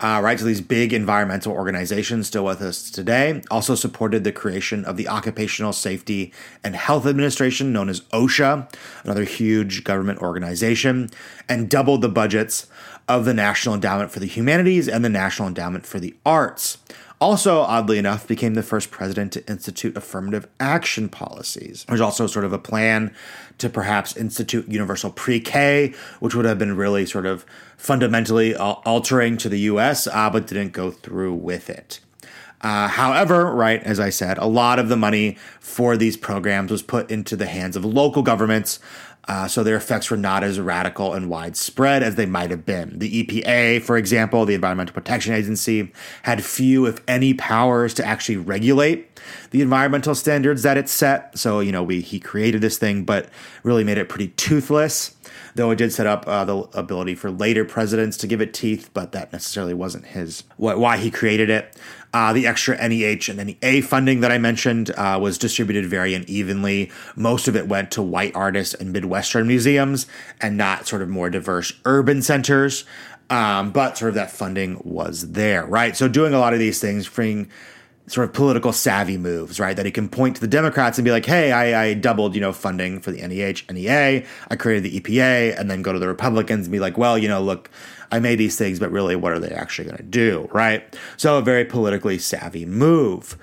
uh, 0.00 0.20
right? 0.22 0.38
So 0.38 0.46
these 0.46 0.60
big 0.60 0.92
environmental 0.92 1.52
organizations 1.52 2.26
still 2.26 2.44
with 2.44 2.62
us 2.62 2.90
today 2.90 3.42
also 3.50 3.74
supported 3.74 4.24
the 4.24 4.32
creation 4.32 4.84
of 4.84 4.96
the 4.96 5.08
Occupational 5.08 5.72
Safety 5.72 6.32
and 6.64 6.74
Health 6.74 7.06
Administration, 7.06 7.72
known 7.72 7.88
as 7.88 8.00
OSHA, 8.12 8.72
another 9.04 9.24
huge 9.24 9.84
government 9.84 10.20
organization, 10.20 11.10
and 11.48 11.68
doubled 11.68 12.00
the 12.00 12.08
budgets 12.08 12.66
of 13.08 13.24
the 13.24 13.34
National 13.34 13.74
Endowment 13.74 14.10
for 14.10 14.20
the 14.20 14.26
Humanities 14.26 14.88
and 14.88 15.04
the 15.04 15.08
National 15.08 15.48
Endowment 15.48 15.84
for 15.84 16.00
the 16.00 16.14
Arts. 16.24 16.78
Also, 17.20 17.60
oddly 17.60 17.98
enough, 17.98 18.26
became 18.26 18.54
the 18.54 18.62
first 18.62 18.90
president 18.90 19.32
to 19.32 19.46
institute 19.46 19.94
affirmative 19.94 20.48
action 20.58 21.08
policies. 21.10 21.84
There's 21.86 22.00
also 22.00 22.26
sort 22.26 22.46
of 22.46 22.52
a 22.54 22.58
plan 22.58 23.14
to 23.58 23.68
perhaps 23.68 24.16
institute 24.16 24.66
universal 24.68 25.10
pre 25.10 25.38
K, 25.38 25.92
which 26.20 26.34
would 26.34 26.46
have 26.46 26.58
been 26.58 26.76
really 26.76 27.04
sort 27.04 27.26
of 27.26 27.44
fundamentally 27.76 28.56
altering 28.56 29.36
to 29.36 29.50
the 29.50 29.60
US, 29.60 30.06
uh, 30.06 30.30
but 30.30 30.46
didn't 30.46 30.72
go 30.72 30.90
through 30.90 31.34
with 31.34 31.68
it. 31.68 32.00
Uh, 32.62 32.88
however, 32.88 33.54
right, 33.54 33.82
as 33.84 33.98
I 33.98 34.10
said, 34.10 34.36
a 34.36 34.46
lot 34.46 34.78
of 34.78 34.88
the 34.88 34.96
money 34.96 35.38
for 35.60 35.96
these 35.96 36.16
programs 36.16 36.70
was 36.70 36.82
put 36.82 37.10
into 37.10 37.34
the 37.34 37.46
hands 37.46 37.74
of 37.74 37.84
local 37.84 38.22
governments, 38.22 38.80
uh, 39.28 39.46
so 39.46 39.62
their 39.62 39.76
effects 39.76 40.10
were 40.10 40.16
not 40.16 40.42
as 40.42 40.58
radical 40.58 41.12
and 41.12 41.28
widespread 41.28 42.02
as 42.02 42.14
they 42.14 42.26
might 42.26 42.50
have 42.50 42.64
been. 42.64 42.98
The 42.98 43.24
EPA, 43.24 43.82
for 43.82 43.96
example, 43.96 44.44
the 44.44 44.54
Environmental 44.54 44.94
Protection 44.94 45.34
Agency, 45.34 45.92
had 46.22 46.44
few, 46.44 46.86
if 46.86 47.00
any, 47.06 47.34
powers 47.34 47.94
to 47.94 48.04
actually 48.04 48.38
regulate 48.38 49.08
the 49.50 49.60
environmental 49.60 50.14
standards 50.14 50.62
that 50.62 50.76
it 50.76 50.88
set. 50.88 51.38
So, 51.38 51.60
you 51.60 51.70
know, 51.70 51.82
we 51.82 52.00
he 52.00 52.18
created 52.18 52.60
this 52.60 52.78
thing, 52.78 53.04
but 53.04 53.28
really 53.62 53.84
made 53.84 53.98
it 53.98 54.08
pretty 54.08 54.28
toothless. 54.28 55.14
Though 55.54 55.70
it 55.70 55.76
did 55.76 55.92
set 55.92 56.06
up 56.06 56.26
uh, 56.26 56.44
the 56.44 56.56
ability 56.74 57.14
for 57.14 57.30
later 57.30 57.64
presidents 57.64 58.16
to 58.18 58.26
give 58.26 58.40
it 58.40 58.54
teeth, 58.54 58.90
but 58.94 59.12
that 59.12 59.32
necessarily 59.32 59.74
wasn't 59.74 60.06
his 60.06 60.44
why 60.56 60.96
he 60.96 61.10
created 61.10 61.50
it. 61.50 61.76
Uh, 62.12 62.32
the 62.32 62.46
extra 62.46 62.76
NEH 62.76 63.28
and 63.28 63.56
NEA 63.62 63.82
funding 63.82 64.20
that 64.20 64.32
I 64.32 64.38
mentioned 64.38 64.90
uh, 64.96 65.18
was 65.20 65.38
distributed 65.38 65.86
very 65.86 66.14
unevenly. 66.14 66.90
Most 67.14 67.46
of 67.46 67.54
it 67.54 67.68
went 67.68 67.92
to 67.92 68.02
white 68.02 68.34
artists 68.34 68.74
and 68.74 68.92
Midwestern 68.92 69.46
museums 69.46 70.06
and 70.40 70.56
not 70.56 70.88
sort 70.88 71.02
of 71.02 71.08
more 71.08 71.30
diverse 71.30 71.72
urban 71.84 72.20
centers. 72.22 72.84
Um, 73.28 73.70
but 73.70 73.96
sort 73.96 74.08
of 74.08 74.14
that 74.16 74.32
funding 74.32 74.80
was 74.84 75.30
there, 75.32 75.64
right? 75.64 75.96
So 75.96 76.08
doing 76.08 76.34
a 76.34 76.40
lot 76.40 76.52
of 76.52 76.58
these 76.58 76.80
things, 76.80 77.08
bring 77.08 77.48
sort 78.10 78.28
of 78.28 78.34
political 78.34 78.72
savvy 78.72 79.16
moves, 79.16 79.60
right? 79.60 79.76
That 79.76 79.86
he 79.86 79.92
can 79.92 80.08
point 80.08 80.34
to 80.34 80.40
the 80.40 80.48
Democrats 80.48 80.98
and 80.98 81.04
be 81.04 81.12
like, 81.12 81.24
"Hey, 81.24 81.52
I, 81.52 81.84
I, 81.84 81.94
doubled, 81.94 82.34
you 82.34 82.40
know, 82.40 82.52
funding 82.52 83.00
for 83.00 83.12
the 83.12 83.20
NEH, 83.20 83.72
NEA. 83.72 84.24
I 84.48 84.56
created 84.56 84.82
the 84.82 85.00
EPA," 85.00 85.58
and 85.58 85.70
then 85.70 85.82
go 85.82 85.92
to 85.92 85.98
the 85.98 86.08
Republicans 86.08 86.66
and 86.66 86.72
be 86.72 86.80
like, 86.80 86.98
"Well, 86.98 87.16
you 87.16 87.28
know, 87.28 87.40
look, 87.40 87.70
I 88.10 88.18
made 88.18 88.36
these 88.36 88.56
things, 88.56 88.80
but 88.80 88.90
really, 88.90 89.14
what 89.14 89.32
are 89.32 89.38
they 89.38 89.50
actually 89.50 89.84
going 89.84 89.98
to 89.98 90.02
do? 90.02 90.48
Right? 90.52 90.82
So, 91.16 91.38
a 91.38 91.42
very 91.42 91.64
politically 91.64 92.18
savvy 92.18 92.66
move. 92.66 93.38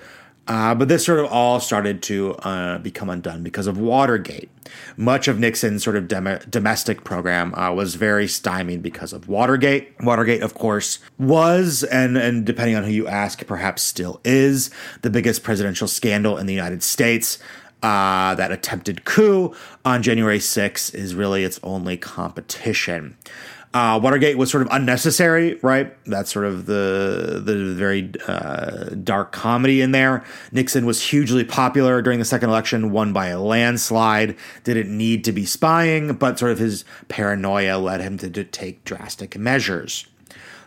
Uh, 0.48 0.74
but 0.74 0.88
this 0.88 1.04
sort 1.04 1.18
of 1.18 1.26
all 1.26 1.60
started 1.60 2.02
to 2.02 2.34
uh, 2.36 2.78
become 2.78 3.10
undone 3.10 3.42
because 3.42 3.66
of 3.66 3.76
Watergate. 3.76 4.48
Much 4.96 5.28
of 5.28 5.38
Nixon's 5.38 5.84
sort 5.84 5.94
of 5.94 6.08
dem- 6.08 6.40
domestic 6.48 7.04
program 7.04 7.54
uh, 7.54 7.70
was 7.72 7.96
very 7.96 8.26
stymied 8.26 8.82
because 8.82 9.12
of 9.12 9.28
Watergate. 9.28 9.94
Watergate, 10.00 10.42
of 10.42 10.54
course, 10.54 11.00
was, 11.18 11.84
and, 11.84 12.16
and 12.16 12.46
depending 12.46 12.76
on 12.76 12.84
who 12.84 12.90
you 12.90 13.06
ask, 13.06 13.46
perhaps 13.46 13.82
still 13.82 14.22
is, 14.24 14.70
the 15.02 15.10
biggest 15.10 15.42
presidential 15.42 15.86
scandal 15.86 16.38
in 16.38 16.46
the 16.46 16.54
United 16.54 16.82
States. 16.82 17.38
Uh, 17.80 18.34
that 18.34 18.50
attempted 18.50 19.04
coup 19.04 19.54
on 19.84 20.02
January 20.02 20.40
6 20.40 20.90
is 20.90 21.14
really 21.14 21.44
its 21.44 21.60
only 21.62 21.96
competition. 21.96 23.16
Uh, 23.74 24.00
Watergate 24.02 24.38
was 24.38 24.50
sort 24.50 24.62
of 24.62 24.68
unnecessary, 24.70 25.58
right? 25.62 25.94
That's 26.06 26.32
sort 26.32 26.46
of 26.46 26.66
the 26.66 27.42
the 27.44 27.74
very 27.74 28.10
uh, 28.26 28.94
dark 29.04 29.32
comedy 29.32 29.82
in 29.82 29.92
there. 29.92 30.24
Nixon 30.52 30.86
was 30.86 31.02
hugely 31.02 31.44
popular 31.44 32.00
during 32.00 32.18
the 32.18 32.24
second 32.24 32.48
election, 32.48 32.92
won 32.92 33.12
by 33.12 33.26
a 33.26 33.40
landslide. 33.40 34.36
Didn't 34.64 34.96
need 34.96 35.22
to 35.24 35.32
be 35.32 35.44
spying, 35.44 36.14
but 36.14 36.38
sort 36.38 36.52
of 36.52 36.58
his 36.58 36.84
paranoia 37.08 37.76
led 37.76 38.00
him 38.00 38.16
to, 38.18 38.30
to 38.30 38.44
take 38.44 38.84
drastic 38.84 39.36
measures. 39.38 40.06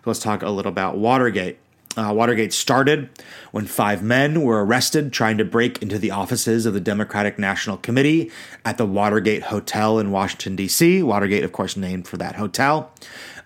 Let's 0.05 0.19
talk 0.19 0.43
a 0.43 0.49
little 0.49 0.71
about 0.71 0.97
Watergate. 0.97 1.57
Uh, 1.97 2.13
Watergate 2.13 2.53
started 2.53 3.09
when 3.51 3.65
five 3.65 4.01
men 4.01 4.43
were 4.43 4.63
arrested 4.63 5.11
trying 5.11 5.37
to 5.37 5.45
break 5.45 5.81
into 5.81 5.97
the 5.97 6.11
offices 6.11 6.65
of 6.65 6.73
the 6.73 6.79
Democratic 6.79 7.37
National 7.37 7.75
Committee 7.77 8.31
at 8.63 8.77
the 8.77 8.85
Watergate 8.85 9.43
Hotel 9.43 9.99
in 9.99 10.11
Washington, 10.11 10.55
D.C. 10.55 11.03
Watergate, 11.03 11.43
of 11.43 11.51
course, 11.51 11.75
named 11.75 12.07
for 12.07 12.17
that 12.17 12.35
hotel. 12.35 12.93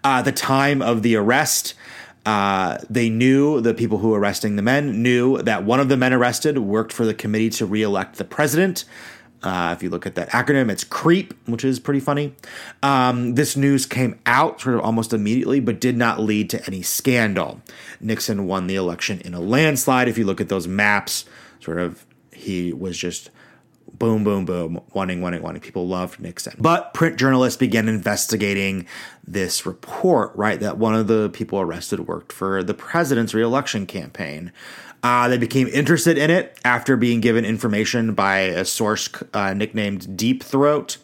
Uh, 0.04 0.22
the 0.22 0.32
time 0.32 0.84
of 0.84 1.02
the 1.02 1.16
arrest, 1.16 1.74
uh, 2.26 2.78
they 2.88 3.10
knew 3.10 3.62
the 3.62 3.74
people 3.74 3.98
who 3.98 4.10
were 4.10 4.20
arresting 4.20 4.56
the 4.56 4.62
men 4.62 5.02
knew 5.02 5.42
that 5.42 5.64
one 5.64 5.80
of 5.80 5.90
the 5.90 5.98
men 5.98 6.14
arrested 6.14 6.60
worked 6.60 6.94
for 6.94 7.06
the 7.06 7.14
committee 7.14 7.50
to 7.50 7.66
reelect 7.66 8.18
the 8.18 8.26
president. 8.26 8.86
Uh, 9.46 9.74
if 9.78 9.84
you 9.84 9.92
look 9.92 10.08
at 10.08 10.16
that 10.16 10.30
acronym, 10.32 10.72
it's 10.72 10.84
CREEP, 10.84 11.34
which 11.46 11.64
is 11.64 11.80
pretty 11.80 12.00
funny. 12.00 12.36
Um, 12.82 13.36
this 13.36 13.56
news 13.56 13.86
came 13.86 14.20
out 14.26 14.60
sort 14.60 14.76
of 14.76 14.82
almost 14.82 15.14
immediately, 15.14 15.60
but 15.60 15.80
did 15.80 15.96
not 15.96 16.20
lead 16.20 16.50
to 16.50 16.66
any 16.66 16.82
scandal. 16.82 17.62
Nixon 18.02 18.48
won 18.48 18.66
the 18.66 18.76
election 18.76 19.22
in 19.22 19.36
a 19.36 19.40
landslide. 19.40 20.08
If 20.08 20.18
you 20.18 20.26
look 20.26 20.42
at 20.42 20.50
those 20.50 20.68
maps, 20.68 21.26
sort 21.60 21.78
of 21.78 22.08
he 22.32 22.74
was 22.74 22.98
just 22.98 23.30
boom, 24.00 24.24
boom, 24.24 24.46
boom, 24.46 24.82
winning, 24.94 25.22
winning, 25.22 25.42
winning. 25.42 25.62
People 25.62 25.88
loved 25.88 26.20
Nixon. 26.20 26.56
But 26.60 26.94
print 26.94 27.18
journalists 27.18 27.58
began 27.58 27.88
investigating 27.88 28.88
this 29.26 29.66
report, 29.66 30.36
right? 30.36 30.60
That 30.60 30.78
one 30.78 30.96
of 30.96 31.08
the 31.08 31.30
people 31.30 31.60
arrested 31.60 32.08
worked 32.08 32.34
for 32.34 32.64
the 32.64 32.74
president's 32.74 33.34
reelection 33.34 33.86
campaign. 33.86 34.52
Uh, 35.06 35.28
they 35.28 35.38
became 35.38 35.68
interested 35.68 36.18
in 36.18 36.32
it 36.32 36.58
after 36.66 36.98
being 36.98 37.20
given 37.20 37.46
information 37.46 38.16
by 38.16 38.40
a 38.40 38.66
source 38.66 39.08
uh, 39.36 39.54
nicknamed 39.54 40.18
Deep 40.18 40.42
Throat. 40.42 40.98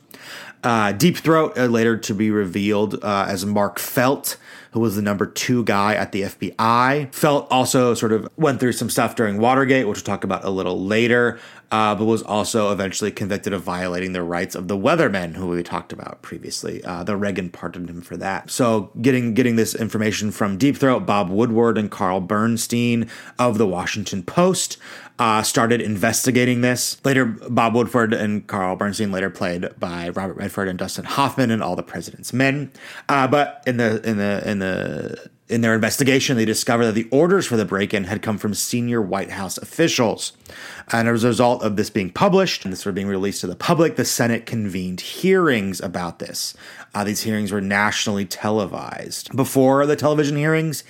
Uh, 0.64 0.92
Deep 0.92 1.18
Throat, 1.18 1.56
uh, 1.56 1.66
later 1.66 1.96
to 1.98 2.16
be 2.16 2.32
revealed 2.32 2.96
uh, 3.04 3.28
as 3.30 3.46
Mark 3.46 3.78
Felt, 3.78 4.38
who 4.72 4.80
was 4.80 4.96
the 4.96 5.04
number 5.04 5.28
two 5.28 5.64
guy 5.66 5.94
at 5.94 6.14
the 6.14 6.24
FBI. 6.24 7.14
Felt 7.14 7.48
also 7.52 7.94
sort 7.94 8.12
of 8.12 8.28
went 8.38 8.60
through 8.60 8.72
some 8.72 8.90
stuff 8.90 9.16
during 9.16 9.38
Watergate, 9.38 9.88
which 9.88 10.00
we'll 10.00 10.04
talk 10.04 10.24
about 10.24 10.44
a 10.46 10.50
little 10.50 10.84
later, 10.84 11.40
uh, 11.72 11.96
but 11.96 12.06
was 12.06 12.22
also 12.22 12.72
eventually 12.72 13.12
convicted 13.12 13.54
of 13.54 13.64
violating 13.64 14.12
the 14.12 14.22
rights 14.22 14.56
of 14.56 14.68
the 14.68 14.78
Weathermen, 14.78 15.36
who 15.36 15.48
we 15.48 15.64
talked 15.64 15.94
about 15.94 16.22
previously. 16.22 16.84
Uh, 16.84 17.04
the 17.04 17.16
Reagan 17.16 17.50
pardoned 17.50 17.90
him 17.90 18.02
for 18.02 18.18
that. 18.18 18.52
So, 18.52 18.92
getting 19.02 19.34
getting 19.34 19.56
this 19.56 19.74
information 19.74 20.32
from 20.32 20.58
Deep 20.58 20.78
Throat, 20.78 21.06
Bob 21.06 21.30
Woodward 21.30 21.78
and 21.78 21.90
Carl 21.90 22.20
Bernstein 22.20 23.10
of 23.40 23.58
the 23.58 23.66
Washington 23.66 24.22
Post 24.24 24.78
uh, 25.18 25.44
started 25.44 25.82
investigating 25.82 26.62
this. 26.62 27.04
Later, 27.06 27.26
Bob 27.26 27.76
Woodward 27.76 28.12
and 28.12 28.46
Carl 28.48 28.76
Bernstein, 28.76 29.12
later 29.12 29.30
played 29.30 29.70
by 29.80 30.10
Robert 30.10 30.34
Redford 30.34 30.68
and 30.68 30.80
Dustin 30.80 31.06
Hoffman 31.06 31.52
and 31.52 31.62
All 31.62 31.76
the 31.76 31.84
President's 31.84 32.34
Men. 32.34 32.72
Uh, 33.08 33.28
but 33.28 33.64
in 33.66 33.78
the 33.78 34.02
in 34.08 34.18
the 34.18 34.50
in 34.50 34.60
the 34.60 35.30
in 35.52 35.62
their 35.62 35.76
investigation, 35.76 36.38
they 36.38 36.46
discovered 36.46 36.86
that 36.86 36.96
the 36.96 37.10
orders 37.12 37.46
for 37.46 37.58
the 37.58 37.66
break-in 37.66 38.06
had 38.06 38.22
come 38.22 38.38
from 38.38 38.54
senior 38.54 39.02
White 39.02 39.32
House 39.32 39.58
officials. 39.58 40.32
And 40.92 41.08
as 41.08 41.24
a 41.24 41.28
result 41.28 41.62
of 41.62 41.76
this 41.76 41.90
being 41.90 42.10
published 42.10 42.64
and 42.64 42.72
this 42.72 42.86
were 42.86 42.92
being 42.92 43.08
released 43.08 43.42
to 43.42 43.48
the 43.48 43.56
public, 43.56 43.98
the 43.98 44.06
Senate 44.06 44.46
convened 44.46 45.02
hearings 45.02 45.82
about 45.82 46.20
this. 46.20 46.56
Uh, 46.96 47.04
these 47.04 47.24
hearings 47.24 47.52
were 47.52 47.62
nationally 47.62 48.26
televised. 48.26 49.36
Before 49.36 49.86
the 49.86 49.98
television 49.98 50.38
hearings, 50.38 50.86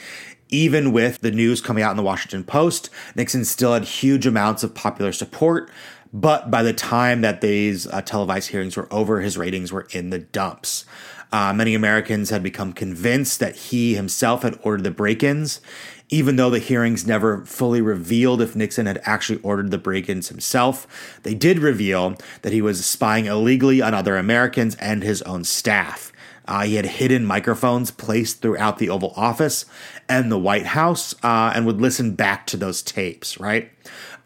even 0.50 0.91
with 0.91 1.21
the 1.21 1.32
news 1.32 1.60
coming 1.60 1.84
out 1.84 1.91
in 1.91 1.97
the 1.97 2.04
Washington 2.04 2.43
Post, 2.43 2.89
Nixon 3.15 3.45
still 3.45 3.74
had 3.74 3.84
huge 3.84 4.28
amounts 4.28 4.63
of 4.63 4.76
popular 4.76 5.12
support. 5.12 5.71
But 6.13 6.52
by 6.52 6.62
the 6.62 6.74
time 6.74 7.21
that 7.21 7.41
these 7.41 7.88
uh, 7.88 8.02
televised 8.02 8.50
hearings 8.50 8.76
were 8.76 8.88
over, 8.91 9.21
his 9.21 9.38
ratings 9.38 9.71
were 9.71 9.88
in 9.91 10.10
the 10.10 10.19
dumps. 10.19 10.86
Uh, 11.32 11.54
many 11.54 11.74
Americans 11.74 12.30
had 12.30 12.44
become 12.44 12.74
convinced 12.74 13.39
that 13.39 13.56
he 13.56 13.96
himself 13.96 14.44
had 14.44 14.60
ordered 14.63 14.84
the 14.84 14.91
break 14.91 15.24
ins, 15.24 15.62
even 16.10 16.36
though 16.36 16.50
the 16.50 16.60
hearings 16.60 17.08
never 17.08 17.46
fully 17.46 17.82
revealed 17.82 18.41
if 18.41 18.56
Nixon 18.56 18.86
had 18.86 19.02
actually 19.06 19.39
ordered 19.41 19.72
the 19.72 19.78
break 19.78 20.10
ins 20.10 20.28
himself. 20.28 21.20
They 21.24 21.34
did 21.34 21.60
reveal 21.60 22.17
that 22.41 22.52
he 22.52 22.62
was 22.62 22.86
spying 22.86 23.26
illegally 23.26 23.82
on 23.82 23.94
other 23.94 24.17
Americans 24.17 24.76
and 24.76 25.04
his 25.04 25.22
own 25.22 25.46
staff. 25.46 26.12
Uh, 26.48 26.63
he 26.63 26.76
had 26.76 26.86
hidden 26.86 27.26
microphones 27.26 27.91
placed 27.91 28.41
throughout 28.41 28.78
the 28.78 28.89
Oval 28.89 29.13
Office 29.15 29.65
and 30.10 30.30
the 30.30 30.39
White 30.39 30.65
House 30.65 31.15
uh, 31.24 31.54
and 31.56 31.65
would 31.65 31.80
listen 31.80 32.13
back 32.13 32.46
to 32.48 32.58
those 32.58 32.82
tapes, 32.82 33.39
right? 33.39 33.72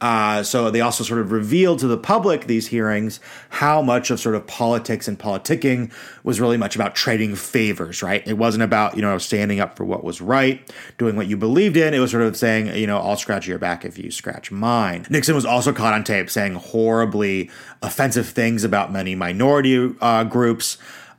Uh, 0.01 0.43
so 0.43 0.69
they 0.69 0.81
also 0.81 1.03
sort 1.03 1.19
of 1.19 1.31
revealed 1.31 1.79
to 1.79 1.87
the 1.87 1.97
public 1.97 2.47
these 2.47 2.67
hearings 2.67 3.19
how 3.49 3.81
much 3.81 4.11
of 4.11 4.19
sort 4.19 4.35
of 4.35 4.45
politics 4.45 5.07
and 5.07 5.17
politicking 5.17 5.91
was 6.23 6.41
really 6.41 6.57
much 6.57 6.75
about 6.75 6.95
trading 6.95 7.35
favors, 7.35 8.03
right? 8.03 8.25
It 8.27 8.37
wasn't 8.37 8.63
about, 8.63 8.95
you 8.95 9.01
know, 9.01 9.17
standing 9.17 9.59
up 9.59 9.77
for 9.77 9.85
what 9.85 10.03
was 10.03 10.21
right, 10.21 10.61
doing 10.97 11.15
what 11.15 11.27
you 11.27 11.37
believed 11.37 11.77
in. 11.77 11.93
It 11.93 11.99
was 11.99 12.11
sort 12.11 12.23
of 12.23 12.35
saying, 12.35 12.75
you 12.75 12.87
know, 12.87 12.97
I'll 12.97 13.17
scratch 13.17 13.47
your 13.47 13.59
back 13.59 13.85
if 13.85 13.97
you 13.97 14.11
scratch 14.11 14.51
mine. 14.51 15.05
Nixon 15.09 15.35
was 15.35 15.45
also 15.45 15.71
caught 15.71 15.93
on 15.93 16.03
tape 16.03 16.29
saying 16.29 16.55
horribly 16.55 17.49
offensive 17.81 18.27
things 18.27 18.63
about 18.63 18.91
many 18.91 19.15
minority 19.15 19.95
uh, 20.01 20.23
groups 20.25 20.77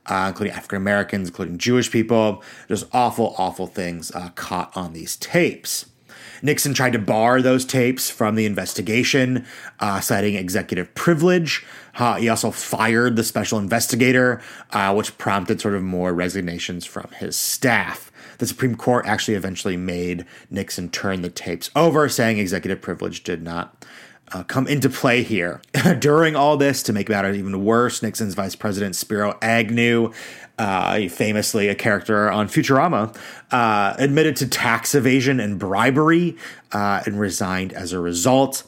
uh, 0.08 0.26
including 0.28 0.54
African 0.54 0.76
Americans, 0.76 1.28
including 1.28 1.58
Jewish 1.58 1.90
people. 1.90 2.42
Just 2.68 2.86
awful, 2.92 3.34
awful 3.38 3.66
things 3.66 4.10
uh, 4.12 4.30
caught 4.36 4.76
on 4.76 4.92
these 4.92 5.16
tapes. 5.16 5.86
Nixon 6.46 6.74
tried 6.74 6.92
to 6.92 7.00
bar 7.00 7.42
those 7.42 7.64
tapes 7.64 8.08
from 8.08 8.36
the 8.36 8.46
investigation, 8.46 9.44
uh, 9.80 9.98
citing 9.98 10.36
executive 10.36 10.94
privilege. 10.94 11.66
Uh, 11.96 12.14
he 12.14 12.28
also 12.28 12.52
fired 12.52 13.16
the 13.16 13.24
special 13.24 13.58
investigator, 13.58 14.40
uh, 14.70 14.94
which 14.94 15.18
prompted 15.18 15.60
sort 15.60 15.74
of 15.74 15.82
more 15.82 16.14
resignations 16.14 16.86
from 16.86 17.10
his 17.16 17.36
staff. 17.36 18.12
The 18.38 18.46
Supreme 18.46 18.76
Court 18.76 19.06
actually 19.06 19.34
eventually 19.34 19.76
made 19.76 20.24
Nixon 20.48 20.88
turn 20.88 21.22
the 21.22 21.30
tapes 21.30 21.68
over, 21.74 22.08
saying 22.08 22.38
executive 22.38 22.80
privilege 22.80 23.24
did 23.24 23.42
not 23.42 23.84
uh, 24.32 24.42
come 24.44 24.66
into 24.66 24.88
play 24.88 25.22
here. 25.22 25.60
During 25.98 26.36
all 26.36 26.56
this, 26.56 26.82
to 26.84 26.92
make 26.92 27.08
matters 27.08 27.36
even 27.36 27.64
worse, 27.64 28.02
Nixon's 28.02 28.34
vice 28.34 28.56
president 28.56 28.96
Spiro 28.96 29.38
Agnew, 29.40 30.12
uh, 30.58 31.08
famously 31.08 31.68
a 31.68 31.74
character 31.74 32.30
on 32.30 32.48
Futurama, 32.48 33.16
uh, 33.50 33.94
admitted 33.98 34.36
to 34.36 34.48
tax 34.48 34.94
evasion 34.94 35.38
and 35.38 35.58
bribery 35.58 36.36
uh, 36.72 37.02
and 37.06 37.20
resigned 37.20 37.72
as 37.72 37.92
a 37.92 38.00
result. 38.00 38.62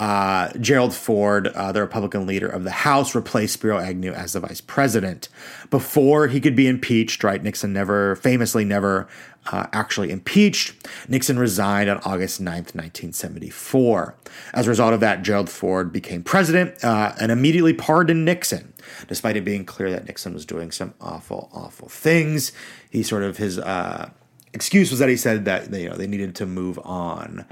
Uh, 0.00 0.50
Gerald 0.58 0.94
Ford, 0.94 1.48
uh, 1.48 1.72
the 1.72 1.82
Republican 1.82 2.26
leader 2.26 2.48
of 2.48 2.64
the 2.64 2.70
House, 2.70 3.14
replaced 3.14 3.52
Spiro 3.52 3.78
Agnew 3.78 4.12
as 4.12 4.32
the 4.32 4.40
vice 4.40 4.62
president. 4.62 5.28
Before 5.68 6.26
he 6.26 6.40
could 6.40 6.56
be 6.56 6.66
impeached, 6.66 7.22
right? 7.22 7.42
Nixon 7.42 7.74
never, 7.74 8.16
famously, 8.16 8.64
never 8.64 9.08
uh, 9.52 9.66
actually 9.74 10.10
impeached. 10.10 10.88
Nixon 11.06 11.38
resigned 11.38 11.90
on 11.90 11.98
August 11.98 12.40
9th, 12.40 12.74
1974. 12.74 14.14
As 14.54 14.66
a 14.66 14.70
result 14.70 14.94
of 14.94 15.00
that, 15.00 15.20
Gerald 15.20 15.50
Ford 15.50 15.92
became 15.92 16.22
president 16.22 16.82
uh, 16.82 17.12
and 17.20 17.30
immediately 17.30 17.74
pardoned 17.74 18.24
Nixon, 18.24 18.72
despite 19.06 19.36
it 19.36 19.44
being 19.44 19.66
clear 19.66 19.90
that 19.90 20.06
Nixon 20.06 20.32
was 20.32 20.46
doing 20.46 20.70
some 20.70 20.94
awful, 20.98 21.50
awful 21.52 21.90
things. 21.90 22.52
He 22.88 23.02
sort 23.02 23.22
of, 23.22 23.36
his 23.36 23.58
uh, 23.58 24.08
excuse 24.54 24.90
was 24.90 24.98
that 25.00 25.10
he 25.10 25.16
said 25.18 25.44
that 25.44 25.70
you 25.70 25.90
know, 25.90 25.96
they 25.96 26.06
needed 26.06 26.34
to 26.36 26.46
move 26.46 26.78
on. 26.84 27.44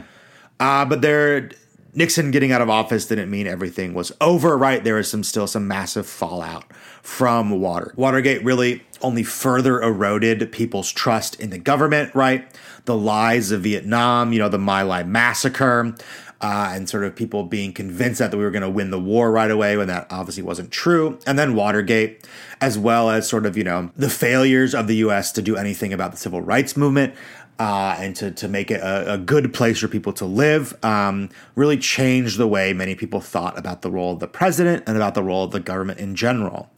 Uh, 0.58 0.86
but 0.86 1.02
there, 1.02 1.50
Nixon 1.98 2.30
getting 2.30 2.52
out 2.52 2.62
of 2.62 2.70
office 2.70 3.06
didn't 3.06 3.28
mean 3.28 3.48
everything 3.48 3.92
was 3.92 4.12
over, 4.20 4.56
right? 4.56 4.84
There 4.84 4.94
was 4.94 5.10
some 5.10 5.24
still 5.24 5.48
some 5.48 5.66
massive 5.66 6.06
fallout 6.06 6.72
from 7.02 7.50
Water. 7.60 7.92
Watergate 7.96 8.44
really 8.44 8.84
only 9.02 9.24
further 9.24 9.82
eroded 9.82 10.52
people's 10.52 10.92
trust 10.92 11.40
in 11.40 11.50
the 11.50 11.58
government, 11.58 12.14
right? 12.14 12.48
The 12.84 12.96
lies 12.96 13.50
of 13.50 13.62
Vietnam, 13.62 14.32
you 14.32 14.38
know, 14.38 14.48
the 14.48 14.58
My 14.58 14.82
Lai 14.82 15.02
massacre, 15.02 15.92
uh, 16.40 16.70
and 16.72 16.88
sort 16.88 17.04
of 17.04 17.16
people 17.16 17.44
being 17.44 17.72
convinced 17.72 18.20
that 18.20 18.32
we 18.32 18.38
were 18.38 18.50
going 18.50 18.62
to 18.62 18.70
win 18.70 18.90
the 18.90 19.00
war 19.00 19.30
right 19.30 19.50
away 19.50 19.76
when 19.76 19.88
that 19.88 20.06
obviously 20.10 20.42
wasn't 20.42 20.70
true. 20.70 21.18
And 21.26 21.38
then 21.38 21.54
Watergate, 21.54 22.26
as 22.60 22.78
well 22.78 23.10
as 23.10 23.28
sort 23.28 23.44
of, 23.44 23.56
you 23.56 23.64
know, 23.64 23.90
the 23.96 24.10
failures 24.10 24.74
of 24.74 24.86
the 24.86 24.96
US 24.96 25.32
to 25.32 25.42
do 25.42 25.56
anything 25.56 25.92
about 25.92 26.12
the 26.12 26.16
civil 26.16 26.40
rights 26.40 26.76
movement. 26.76 27.14
Uh, 27.60 27.96
and 27.98 28.14
to, 28.14 28.30
to 28.30 28.46
make 28.46 28.70
it 28.70 28.80
a, 28.80 29.14
a, 29.14 29.18
good 29.18 29.52
place 29.52 29.80
for 29.80 29.88
people 29.88 30.12
to 30.12 30.24
live, 30.24 30.78
um, 30.84 31.28
really 31.56 31.76
changed 31.76 32.38
the 32.38 32.46
way 32.46 32.72
many 32.72 32.94
people 32.94 33.20
thought 33.20 33.58
about 33.58 33.82
the 33.82 33.90
role 33.90 34.12
of 34.12 34.20
the 34.20 34.28
president 34.28 34.84
and 34.86 34.96
about 34.96 35.14
the 35.14 35.24
role 35.24 35.42
of 35.42 35.50
the 35.50 35.58
government 35.58 35.98
in 35.98 36.14
general. 36.14 36.70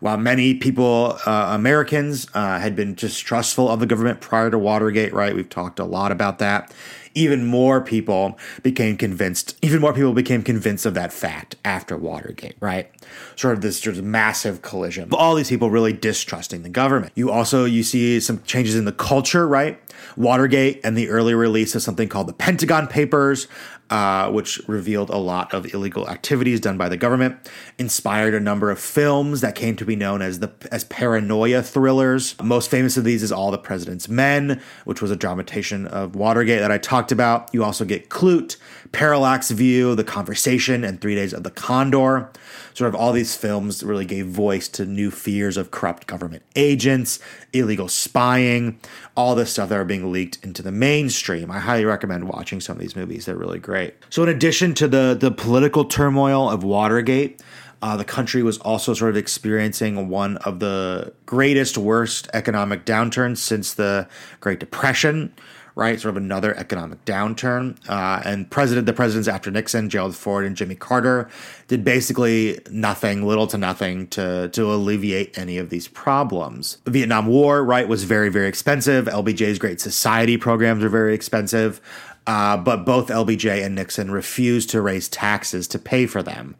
While 0.00 0.18
many 0.18 0.54
people, 0.54 1.18
uh, 1.26 1.50
Americans, 1.54 2.26
uh, 2.34 2.58
had 2.58 2.76
been 2.76 2.94
distrustful 2.94 3.68
of 3.68 3.80
the 3.80 3.86
government 3.86 4.20
prior 4.20 4.50
to 4.50 4.58
Watergate, 4.58 5.12
right? 5.12 5.34
We've 5.34 5.48
talked 5.48 5.78
a 5.78 5.84
lot 5.84 6.12
about 6.12 6.38
that. 6.38 6.72
Even 7.14 7.46
more 7.46 7.80
people 7.80 8.38
became 8.62 8.98
convinced, 8.98 9.56
even 9.62 9.80
more 9.80 9.94
people 9.94 10.12
became 10.12 10.42
convinced 10.42 10.84
of 10.84 10.92
that 10.94 11.14
fact 11.14 11.56
after 11.64 11.96
Watergate, 11.96 12.56
right? 12.60 12.90
Sort 13.36 13.54
of 13.54 13.62
this 13.62 13.80
sort 13.80 13.96
of 13.96 14.04
massive 14.04 14.60
collision. 14.60 15.08
All 15.12 15.34
these 15.34 15.48
people 15.48 15.70
really 15.70 15.94
distrusting 15.94 16.62
the 16.62 16.68
government. 16.68 17.12
You 17.14 17.30
also, 17.30 17.64
you 17.64 17.82
see 17.82 18.20
some 18.20 18.42
changes 18.42 18.76
in 18.76 18.84
the 18.84 18.92
culture, 18.92 19.48
right? 19.48 19.80
Watergate 20.16 20.80
and 20.84 20.96
the 20.96 21.08
early 21.08 21.34
release 21.34 21.74
of 21.74 21.82
something 21.82 22.08
called 22.08 22.26
the 22.26 22.34
Pentagon 22.34 22.86
Papers 22.86 23.48
uh, 23.90 24.30
which 24.30 24.60
revealed 24.66 25.10
a 25.10 25.16
lot 25.16 25.52
of 25.54 25.72
illegal 25.72 26.08
activities 26.08 26.60
done 26.60 26.76
by 26.76 26.88
the 26.88 26.96
government, 26.96 27.36
inspired 27.78 28.34
a 28.34 28.40
number 28.40 28.70
of 28.70 28.78
films 28.78 29.40
that 29.40 29.54
came 29.54 29.76
to 29.76 29.84
be 29.84 29.96
known 29.96 30.22
as 30.22 30.40
the 30.40 30.52
as 30.70 30.84
paranoia 30.84 31.62
thrillers. 31.62 32.34
Most 32.42 32.70
famous 32.70 32.96
of 32.96 33.04
these 33.04 33.22
is 33.22 33.32
All 33.32 33.50
the 33.50 33.58
President's 33.58 34.08
Men, 34.08 34.60
which 34.84 35.00
was 35.00 35.10
a 35.10 35.16
dramatization 35.16 35.86
of 35.86 36.16
Watergate 36.16 36.60
that 36.60 36.72
I 36.72 36.78
talked 36.78 37.12
about. 37.12 37.50
You 37.52 37.64
also 37.64 37.84
get 37.84 38.08
Klute, 38.08 38.56
Parallax 38.92 39.50
View, 39.50 39.94
The 39.94 40.04
Conversation, 40.04 40.84
and 40.84 41.00
Three 41.00 41.14
Days 41.14 41.32
of 41.32 41.42
the 41.42 41.50
Condor. 41.50 42.30
Sort 42.74 42.88
of 42.88 42.94
all 42.94 43.12
these 43.12 43.34
films 43.34 43.82
really 43.82 44.04
gave 44.04 44.26
voice 44.26 44.68
to 44.68 44.84
new 44.84 45.10
fears 45.10 45.56
of 45.56 45.70
corrupt 45.70 46.06
government 46.06 46.42
agents, 46.54 47.18
illegal 47.52 47.88
spying, 47.88 48.78
all 49.16 49.34
this 49.34 49.52
stuff 49.52 49.68
that 49.70 49.78
are 49.78 49.84
being 49.84 50.12
leaked 50.12 50.44
into 50.44 50.62
the 50.62 50.72
mainstream. 50.72 51.50
I 51.50 51.58
highly 51.58 51.84
recommend 51.84 52.28
watching 52.28 52.60
some 52.60 52.76
of 52.76 52.80
these 52.80 52.96
movies. 52.96 53.24
They're 53.24 53.36
really 53.36 53.58
great. 53.58 53.94
So, 54.10 54.22
in 54.22 54.28
addition 54.28 54.74
to 54.74 54.88
the, 54.88 55.16
the 55.18 55.30
political 55.30 55.84
turmoil 55.84 56.50
of 56.50 56.64
Watergate, 56.64 57.40
uh, 57.82 57.96
the 57.96 58.04
country 58.04 58.42
was 58.42 58.58
also 58.58 58.94
sort 58.94 59.10
of 59.10 59.16
experiencing 59.16 60.08
one 60.08 60.38
of 60.38 60.60
the 60.60 61.12
greatest, 61.26 61.76
worst 61.76 62.28
economic 62.32 62.84
downturns 62.84 63.38
since 63.38 63.74
the 63.74 64.08
Great 64.40 64.60
Depression 64.60 65.34
right? 65.76 66.00
Sort 66.00 66.10
of 66.10 66.16
another 66.16 66.56
economic 66.56 67.04
downturn. 67.04 67.76
Uh, 67.88 68.20
and 68.24 68.50
president, 68.50 68.86
the 68.86 68.92
presidents 68.92 69.28
after 69.28 69.50
Nixon, 69.50 69.88
Gerald 69.88 70.16
Ford 70.16 70.44
and 70.44 70.56
Jimmy 70.56 70.74
Carter, 70.74 71.28
did 71.68 71.84
basically 71.84 72.58
nothing, 72.70 73.24
little 73.24 73.46
to 73.46 73.58
nothing, 73.58 74.08
to 74.08 74.48
to 74.48 74.72
alleviate 74.72 75.38
any 75.38 75.58
of 75.58 75.70
these 75.70 75.86
problems. 75.86 76.78
The 76.84 76.90
Vietnam 76.90 77.26
War, 77.26 77.62
right, 77.62 77.86
was 77.86 78.02
very 78.02 78.30
very 78.30 78.48
expensive. 78.48 79.04
LBJ's 79.04 79.58
Great 79.60 79.80
Society 79.80 80.36
programs 80.36 80.82
were 80.82 80.88
very 80.88 81.14
expensive. 81.14 81.80
Uh, 82.26 82.56
but 82.56 82.84
both 82.84 83.06
LBJ 83.06 83.64
and 83.64 83.76
Nixon 83.76 84.10
refused 84.10 84.70
to 84.70 84.80
raise 84.80 85.08
taxes 85.08 85.68
to 85.68 85.78
pay 85.78 86.06
for 86.06 86.24
them. 86.24 86.56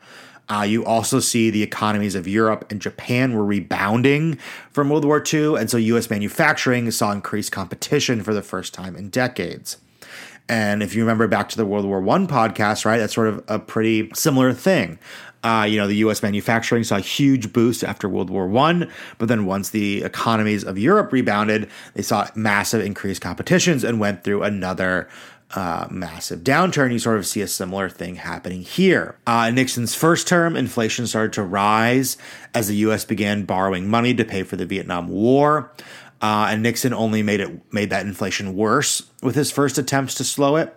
Uh, 0.49 0.63
you 0.63 0.85
also 0.85 1.19
see 1.19 1.51
the 1.51 1.63
economies 1.63 2.15
of 2.15 2.29
Europe 2.29 2.71
and 2.71 2.81
Japan 2.81 3.35
were 3.35 3.45
rebounding 3.45 4.37
from 4.71 4.91
World 4.91 5.05
War 5.05 5.23
II, 5.23 5.57
and 5.57 5.69
so 5.69 5.77
U.S. 5.77 6.09
manufacturing 6.09 6.91
saw 6.91 7.11
increased 7.11 7.51
competition 7.51 8.23
for 8.23 8.33
the 8.33 8.43
first 8.43 8.73
time 8.73 8.95
in 8.95 9.11
decades. 9.11 9.79
And 10.49 10.83
if 10.83 10.95
you 10.95 11.03
remember 11.03 11.27
back 11.27 11.49
to 11.51 11.57
the 11.57 11.67
World 11.67 11.85
War 11.85 12.01
One 12.01 12.29
podcast, 12.29 12.85
right, 12.85 12.99
that's 12.99 13.15
sort 13.15 13.29
of 13.29 13.45
a 13.49 13.59
pretty 13.59 14.11
similar 14.15 14.53
thing. 14.53 14.99
Uh, 15.43 15.65
you 15.65 15.77
know, 15.77 15.87
the 15.87 15.97
U.S. 15.97 16.23
manufacturing 16.23 16.83
saw 16.83 16.97
a 16.97 17.01
huge 17.01 17.53
boost 17.53 17.85
after 17.85 18.09
World 18.09 18.31
War 18.31 18.47
One, 18.47 18.91
but 19.19 19.29
then 19.29 19.47
once 19.47 19.71
the 19.71 20.03
economies 20.03 20.65
of 20.65 20.79
Europe 20.79 21.13
rebounded, 21.13 21.69
they 21.95 22.03
saw 22.03 22.29
massive 22.35 22.85
increased 22.85 23.21
competitions 23.21 23.83
and 23.83 23.99
went 23.99 24.23
through 24.23 24.45
another 24.45 25.09
uh, 25.55 25.87
massive 25.91 26.41
downturn, 26.41 26.93
you 26.93 26.99
sort 26.99 27.19
of 27.19 27.27
see 27.27 27.41
a 27.41 27.47
similar 27.47 27.89
thing 27.89 28.17
happening 28.17 28.63
here. 28.63 29.17
Uh, 29.27 29.51
Nixon's 29.51 29.95
first 29.95 30.27
term, 30.27 30.57
inflation 30.57 31.07
started 31.07 31.33
to 31.35 31.43
rise 31.43 32.17
as 32.53 32.69
the 32.69 32.77
U.S. 32.77 33.05
began 33.05 33.45
borrowing 33.45 33.89
money 33.89 34.13
to 34.15 34.25
pay 34.25 34.43
for 34.43 34.57
the 34.57 34.67
Vietnam 34.67 35.09
War. 35.09 35.71
Uh, 36.21 36.49
and 36.51 36.63
Nixon 36.63 36.93
only 36.93 37.23
made 37.23 37.41
it 37.41 37.73
made 37.73 37.91
that 37.91 38.07
inflation 38.07 38.57
worse 38.57 39.03
with 39.23 39.35
his 39.35 39.51
first 39.51 39.79
attempts 39.79 40.15
to 40.17 40.25
slow 40.25 40.57
it. 40.57 40.69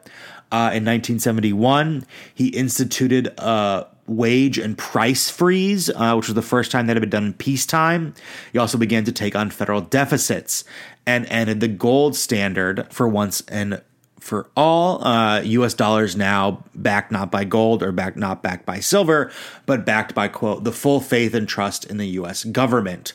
Uh, 0.51 0.73
in 0.73 0.83
1971, 0.83 2.05
he 2.33 2.47
instituted 2.47 3.27
a 3.37 3.87
wage 4.07 4.57
and 4.57 4.77
price 4.77 5.29
freeze, 5.29 5.89
uh, 5.89 6.13
which 6.15 6.27
was 6.27 6.33
the 6.33 6.41
first 6.41 6.71
time 6.71 6.87
that 6.87 6.95
had 6.95 7.01
been 7.01 7.09
done 7.09 7.25
in 7.25 7.33
peacetime. 7.33 8.13
He 8.51 8.57
also 8.57 8.77
began 8.77 9.05
to 9.05 9.11
take 9.11 9.35
on 9.35 9.51
federal 9.51 9.81
deficits 9.81 10.63
and 11.05 11.25
ended 11.27 11.59
the 11.59 11.67
gold 11.67 12.15
standard 12.15 12.87
for 12.91 13.07
once 13.07 13.41
and 13.47 13.81
for 14.19 14.49
all 14.55 15.03
uh, 15.05 15.41
U.S. 15.41 15.73
dollars 15.73 16.15
now 16.15 16.63
backed 16.75 17.11
not 17.11 17.31
by 17.31 17.43
gold 17.43 17.81
or 17.81 17.91
backed 17.91 18.17
not 18.17 18.43
backed 18.43 18.65
by 18.65 18.79
silver, 18.79 19.31
but 19.65 19.85
backed 19.85 20.13
by 20.13 20.27
quote 20.27 20.63
the 20.63 20.71
full 20.71 20.99
faith 20.99 21.33
and 21.33 21.47
trust 21.47 21.85
in 21.85 21.97
the 21.97 22.07
U.S. 22.07 22.43
government. 22.43 23.13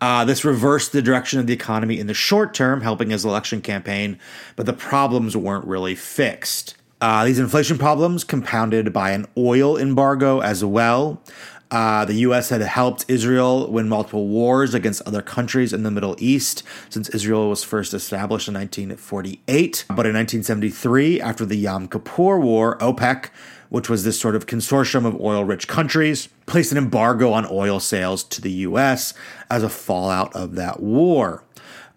Uh, 0.00 0.24
this 0.24 0.44
reversed 0.44 0.92
the 0.92 1.02
direction 1.02 1.40
of 1.40 1.46
the 1.46 1.54
economy 1.54 1.98
in 1.98 2.06
the 2.06 2.14
short 2.14 2.54
term, 2.54 2.80
helping 2.80 3.10
his 3.10 3.24
election 3.24 3.60
campaign, 3.60 4.18
but 4.54 4.66
the 4.66 4.72
problems 4.72 5.36
weren't 5.36 5.66
really 5.66 5.94
fixed. 5.94 6.76
Uh, 7.00 7.24
these 7.26 7.38
inflation 7.38 7.76
problems 7.76 8.24
compounded 8.24 8.92
by 8.92 9.10
an 9.10 9.26
oil 9.36 9.76
embargo 9.76 10.40
as 10.40 10.64
well. 10.64 11.22
Uh, 11.70 12.04
the 12.04 12.14
U.S. 12.14 12.50
had 12.50 12.60
helped 12.60 13.04
Israel 13.08 13.70
win 13.70 13.88
multiple 13.88 14.28
wars 14.28 14.72
against 14.72 15.02
other 15.02 15.22
countries 15.22 15.72
in 15.72 15.82
the 15.82 15.90
Middle 15.90 16.14
East 16.18 16.62
since 16.88 17.08
Israel 17.08 17.48
was 17.48 17.64
first 17.64 17.92
established 17.92 18.48
in 18.48 18.54
1948. 18.54 19.84
But 19.88 20.06
in 20.06 20.14
1973, 20.14 21.20
after 21.20 21.44
the 21.44 21.56
Yom 21.56 21.88
Kippur 21.88 22.38
War, 22.38 22.78
OPEC, 22.78 23.30
which 23.68 23.88
was 23.88 24.04
this 24.04 24.20
sort 24.20 24.36
of 24.36 24.46
consortium 24.46 25.04
of 25.04 25.20
oil 25.20 25.44
rich 25.44 25.66
countries, 25.66 26.28
placed 26.46 26.70
an 26.70 26.78
embargo 26.78 27.32
on 27.32 27.46
oil 27.50 27.80
sales 27.80 28.22
to 28.22 28.40
the 28.40 28.52
U.S. 28.52 29.12
as 29.50 29.64
a 29.64 29.68
fallout 29.68 30.34
of 30.36 30.54
that 30.54 30.80
war. 30.80 31.42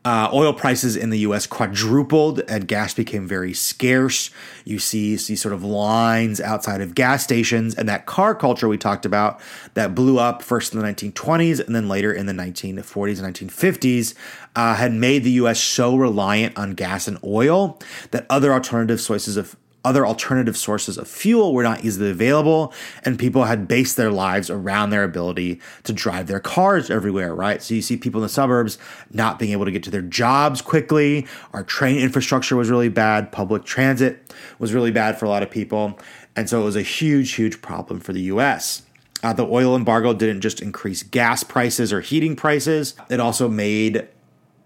Uh, 0.05 0.29
oil 0.31 0.53
prices 0.53 0.95
in 0.95 1.09
the 1.09 1.19
U.S. 1.19 1.45
quadrupled, 1.45 2.39
and 2.47 2.69
gas 2.69 2.93
became 2.93 3.27
very 3.27 3.53
scarce. 3.53 4.31
You 4.63 4.79
see, 4.79 5.17
see 5.17 5.35
sort 5.35 5.53
of 5.53 5.61
lines 5.61 6.39
outside 6.39 6.79
of 6.79 6.95
gas 6.95 7.23
stations, 7.23 7.75
and 7.75 7.89
that 7.89 8.05
car 8.05 8.33
culture 8.33 8.69
we 8.69 8.77
talked 8.77 9.05
about 9.05 9.41
that 9.73 9.93
blew 9.93 10.17
up 10.17 10.41
first 10.41 10.73
in 10.73 10.79
the 10.79 10.85
1920s 10.85 11.59
and 11.65 11.75
then 11.75 11.89
later 11.89 12.13
in 12.13 12.27
the 12.27 12.33
1940s 12.33 13.21
and 13.21 13.35
1950s 13.35 14.13
uh, 14.55 14.75
had 14.75 14.93
made 14.93 15.25
the 15.25 15.31
U.S. 15.31 15.59
so 15.59 15.97
reliant 15.97 16.57
on 16.57 16.75
gas 16.75 17.07
and 17.07 17.17
oil 17.23 17.77
that 18.11 18.25
other 18.29 18.53
alternative 18.53 19.01
sources 19.01 19.35
of 19.35 19.57
other 19.85 20.05
alternative 20.05 20.57
sources 20.57 20.97
of 20.97 21.07
fuel 21.07 21.53
were 21.53 21.63
not 21.63 21.85
easily 21.85 22.09
available, 22.09 22.73
and 23.05 23.17
people 23.17 23.45
had 23.45 23.67
based 23.67 23.95
their 23.95 24.11
lives 24.11 24.49
around 24.49 24.89
their 24.89 25.03
ability 25.03 25.61
to 25.83 25.93
drive 25.93 26.27
their 26.27 26.39
cars 26.39 26.89
everywhere, 26.89 27.33
right? 27.33 27.61
So 27.63 27.73
you 27.73 27.81
see 27.81 27.95
people 27.95 28.19
in 28.19 28.23
the 28.23 28.29
suburbs 28.29 28.77
not 29.11 29.39
being 29.39 29.51
able 29.51 29.65
to 29.65 29.71
get 29.71 29.83
to 29.83 29.91
their 29.91 30.01
jobs 30.01 30.61
quickly. 30.61 31.25
Our 31.53 31.63
train 31.63 31.97
infrastructure 31.97 32.55
was 32.55 32.69
really 32.69 32.89
bad. 32.89 33.31
Public 33.31 33.63
transit 33.63 34.33
was 34.59 34.73
really 34.73 34.91
bad 34.91 35.17
for 35.17 35.25
a 35.25 35.29
lot 35.29 35.43
of 35.43 35.49
people. 35.49 35.97
And 36.35 36.49
so 36.49 36.61
it 36.61 36.65
was 36.65 36.75
a 36.75 36.81
huge, 36.81 37.33
huge 37.33 37.61
problem 37.61 37.99
for 37.99 38.13
the 38.13 38.21
US. 38.21 38.83
Uh, 39.21 39.33
the 39.33 39.45
oil 39.45 39.75
embargo 39.75 40.13
didn't 40.13 40.41
just 40.41 40.61
increase 40.61 41.03
gas 41.03 41.43
prices 41.43 41.91
or 41.91 42.01
heating 42.01 42.35
prices, 42.35 42.95
it 43.09 43.19
also 43.19 43.49
made 43.49 44.07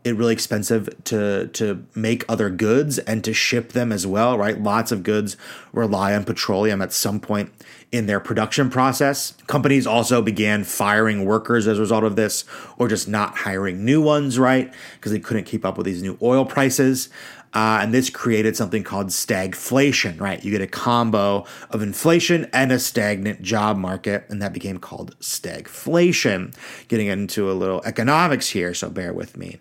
it 0.03 0.15
really 0.15 0.33
expensive 0.33 0.89
to 1.05 1.47
to 1.47 1.85
make 1.95 2.25
other 2.27 2.49
goods 2.49 2.99
and 2.99 3.23
to 3.23 3.33
ship 3.33 3.71
them 3.71 3.91
as 3.91 4.05
well, 4.05 4.37
right? 4.37 4.61
Lots 4.61 4.91
of 4.91 5.03
goods 5.03 5.37
rely 5.71 6.13
on 6.13 6.25
petroleum 6.25 6.81
at 6.81 6.91
some 6.91 7.19
point 7.19 7.51
in 7.91 8.07
their 8.07 8.19
production 8.19 8.69
process. 8.69 9.33
Companies 9.47 9.87
also 9.87 10.21
began 10.21 10.63
firing 10.63 11.25
workers 11.25 11.67
as 11.67 11.77
a 11.77 11.81
result 11.81 12.03
of 12.03 12.15
this 12.15 12.43
or 12.77 12.87
just 12.87 13.07
not 13.07 13.37
hiring 13.37 13.85
new 13.85 14.01
ones, 14.01 14.37
right? 14.37 14.73
Because 14.95 15.11
they 15.11 15.19
couldn't 15.19 15.45
keep 15.45 15.63
up 15.63 15.77
with 15.77 15.85
these 15.85 16.01
new 16.01 16.17
oil 16.21 16.45
prices. 16.45 17.09
Uh, 17.53 17.79
and 17.81 17.93
this 17.93 18.09
created 18.09 18.57
something 18.57 18.83
called 18.83 19.07
stagflation, 19.07 20.19
right? 20.19 20.43
You 20.43 20.51
get 20.51 20.61
a 20.61 20.67
combo 20.67 21.45
of 21.69 21.81
inflation 21.81 22.49
and 22.53 22.71
a 22.71 22.79
stagnant 22.79 23.41
job 23.41 23.77
market, 23.77 24.25
and 24.29 24.41
that 24.41 24.53
became 24.53 24.79
called 24.79 25.17
stagflation. 25.19 26.55
Getting 26.87 27.07
into 27.07 27.51
a 27.51 27.53
little 27.53 27.81
economics 27.85 28.49
here, 28.49 28.73
so 28.73 28.89
bear 28.89 29.13
with 29.13 29.37
me. 29.37 29.59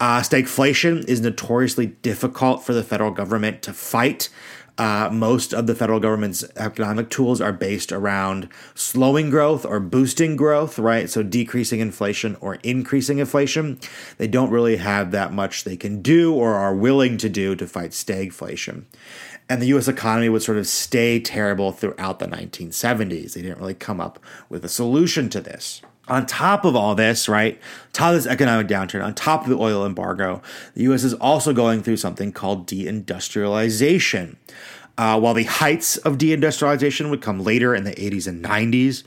Uh, 0.00 0.20
stagflation 0.20 1.04
is 1.06 1.20
notoriously 1.20 1.86
difficult 1.86 2.64
for 2.64 2.72
the 2.72 2.82
federal 2.82 3.10
government 3.10 3.62
to 3.62 3.72
fight. 3.72 4.28
Uh, 4.76 5.08
most 5.12 5.54
of 5.54 5.68
the 5.68 5.74
federal 5.74 6.00
government's 6.00 6.42
economic 6.56 7.08
tools 7.08 7.40
are 7.40 7.52
based 7.52 7.92
around 7.92 8.48
slowing 8.74 9.30
growth 9.30 9.64
or 9.64 9.78
boosting 9.78 10.34
growth, 10.34 10.80
right? 10.80 11.08
So 11.08 11.22
decreasing 11.22 11.78
inflation 11.78 12.36
or 12.40 12.56
increasing 12.56 13.18
inflation. 13.18 13.78
They 14.18 14.26
don't 14.26 14.50
really 14.50 14.76
have 14.76 15.12
that 15.12 15.32
much 15.32 15.62
they 15.62 15.76
can 15.76 16.02
do 16.02 16.34
or 16.34 16.54
are 16.54 16.74
willing 16.74 17.18
to 17.18 17.28
do 17.28 17.54
to 17.54 17.68
fight 17.68 17.92
stagflation. 17.92 18.84
And 19.48 19.62
the 19.62 19.66
US 19.74 19.86
economy 19.86 20.28
would 20.28 20.42
sort 20.42 20.58
of 20.58 20.66
stay 20.66 21.20
terrible 21.20 21.70
throughout 21.70 22.18
the 22.18 22.26
1970s. 22.26 23.34
They 23.34 23.42
didn't 23.42 23.60
really 23.60 23.74
come 23.74 24.00
up 24.00 24.18
with 24.48 24.64
a 24.64 24.68
solution 24.68 25.28
to 25.30 25.40
this. 25.40 25.82
On 26.06 26.26
top 26.26 26.66
of 26.66 26.76
all 26.76 26.94
this, 26.94 27.28
right, 27.28 27.58
top 27.94 28.10
of 28.10 28.16
this 28.16 28.26
economic 28.26 28.66
downturn, 28.66 29.02
on 29.02 29.14
top 29.14 29.44
of 29.44 29.48
the 29.48 29.56
oil 29.56 29.86
embargo, 29.86 30.42
the 30.74 30.82
U.S. 30.82 31.02
is 31.02 31.14
also 31.14 31.54
going 31.54 31.82
through 31.82 31.96
something 31.96 32.30
called 32.30 32.66
deindustrialization. 32.66 34.36
Uh, 34.98 35.18
while 35.18 35.34
the 35.34 35.44
heights 35.44 35.96
of 35.98 36.18
deindustrialization 36.18 37.10
would 37.10 37.22
come 37.22 37.40
later 37.40 37.74
in 37.74 37.84
the 37.84 37.92
80s 37.92 38.28
and 38.28 38.44
90s, 38.44 39.02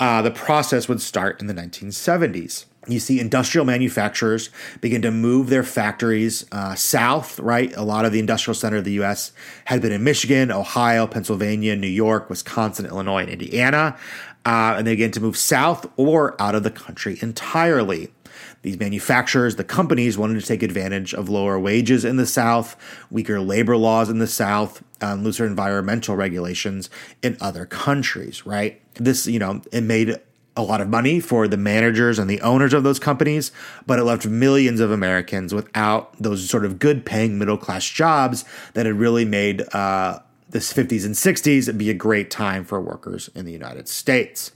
uh, 0.00 0.20
the 0.20 0.32
process 0.32 0.88
would 0.88 1.00
start 1.00 1.40
in 1.40 1.46
the 1.46 1.54
1970s. 1.54 2.64
You 2.88 2.98
see 2.98 3.20
industrial 3.20 3.64
manufacturers 3.64 4.50
begin 4.80 5.02
to 5.02 5.12
move 5.12 5.48
their 5.48 5.62
factories 5.62 6.44
uh, 6.50 6.74
south, 6.74 7.38
right? 7.38 7.72
A 7.76 7.84
lot 7.84 8.04
of 8.04 8.10
the 8.10 8.18
industrial 8.18 8.56
center 8.56 8.78
of 8.78 8.84
the 8.84 8.94
U.S. 8.94 9.30
had 9.66 9.80
been 9.80 9.92
in 9.92 10.02
Michigan, 10.02 10.50
Ohio, 10.50 11.06
Pennsylvania, 11.06 11.76
New 11.76 11.86
York, 11.86 12.28
Wisconsin, 12.28 12.86
Illinois, 12.86 13.22
and 13.22 13.30
Indiana 13.30 13.96
uh, 14.44 14.74
and 14.76 14.86
they 14.86 14.92
begin 14.92 15.10
to 15.12 15.20
move 15.20 15.36
south 15.36 15.86
or 15.96 16.40
out 16.40 16.54
of 16.54 16.62
the 16.62 16.70
country 16.70 17.18
entirely. 17.20 18.12
These 18.62 18.78
manufacturers, 18.78 19.56
the 19.56 19.64
companies, 19.64 20.16
wanted 20.16 20.40
to 20.40 20.46
take 20.46 20.62
advantage 20.62 21.14
of 21.14 21.28
lower 21.28 21.58
wages 21.58 22.04
in 22.04 22.16
the 22.16 22.26
South, 22.26 22.76
weaker 23.10 23.40
labor 23.40 23.76
laws 23.76 24.08
in 24.08 24.18
the 24.18 24.26
South, 24.26 24.82
and 25.00 25.24
looser 25.24 25.46
environmental 25.46 26.16
regulations 26.16 26.88
in 27.22 27.36
other 27.40 27.66
countries, 27.66 28.46
right? 28.46 28.80
This, 28.94 29.26
you 29.26 29.38
know, 29.38 29.62
it 29.72 29.82
made 29.82 30.16
a 30.56 30.62
lot 30.62 30.80
of 30.80 30.88
money 30.88 31.18
for 31.18 31.48
the 31.48 31.56
managers 31.56 32.18
and 32.18 32.28
the 32.28 32.40
owners 32.42 32.74
of 32.74 32.84
those 32.84 32.98
companies, 32.98 33.52
but 33.86 33.98
it 33.98 34.04
left 34.04 34.26
millions 34.26 34.80
of 34.80 34.90
Americans 34.90 35.54
without 35.54 36.14
those 36.20 36.48
sort 36.48 36.64
of 36.64 36.78
good 36.78 37.06
paying 37.06 37.38
middle 37.38 37.56
class 37.56 37.88
jobs 37.88 38.44
that 38.74 38.86
had 38.86 38.96
really 38.96 39.24
made 39.24 39.62
uh, 39.74 40.18
this 40.52 40.72
50s 40.72 41.04
and 41.04 41.14
60s 41.14 41.66
would 41.66 41.78
be 41.78 41.90
a 41.90 41.94
great 41.94 42.30
time 42.30 42.64
for 42.64 42.80
workers 42.80 43.28
in 43.34 43.44
the 43.44 43.52
United 43.52 43.88
States. 43.88 44.52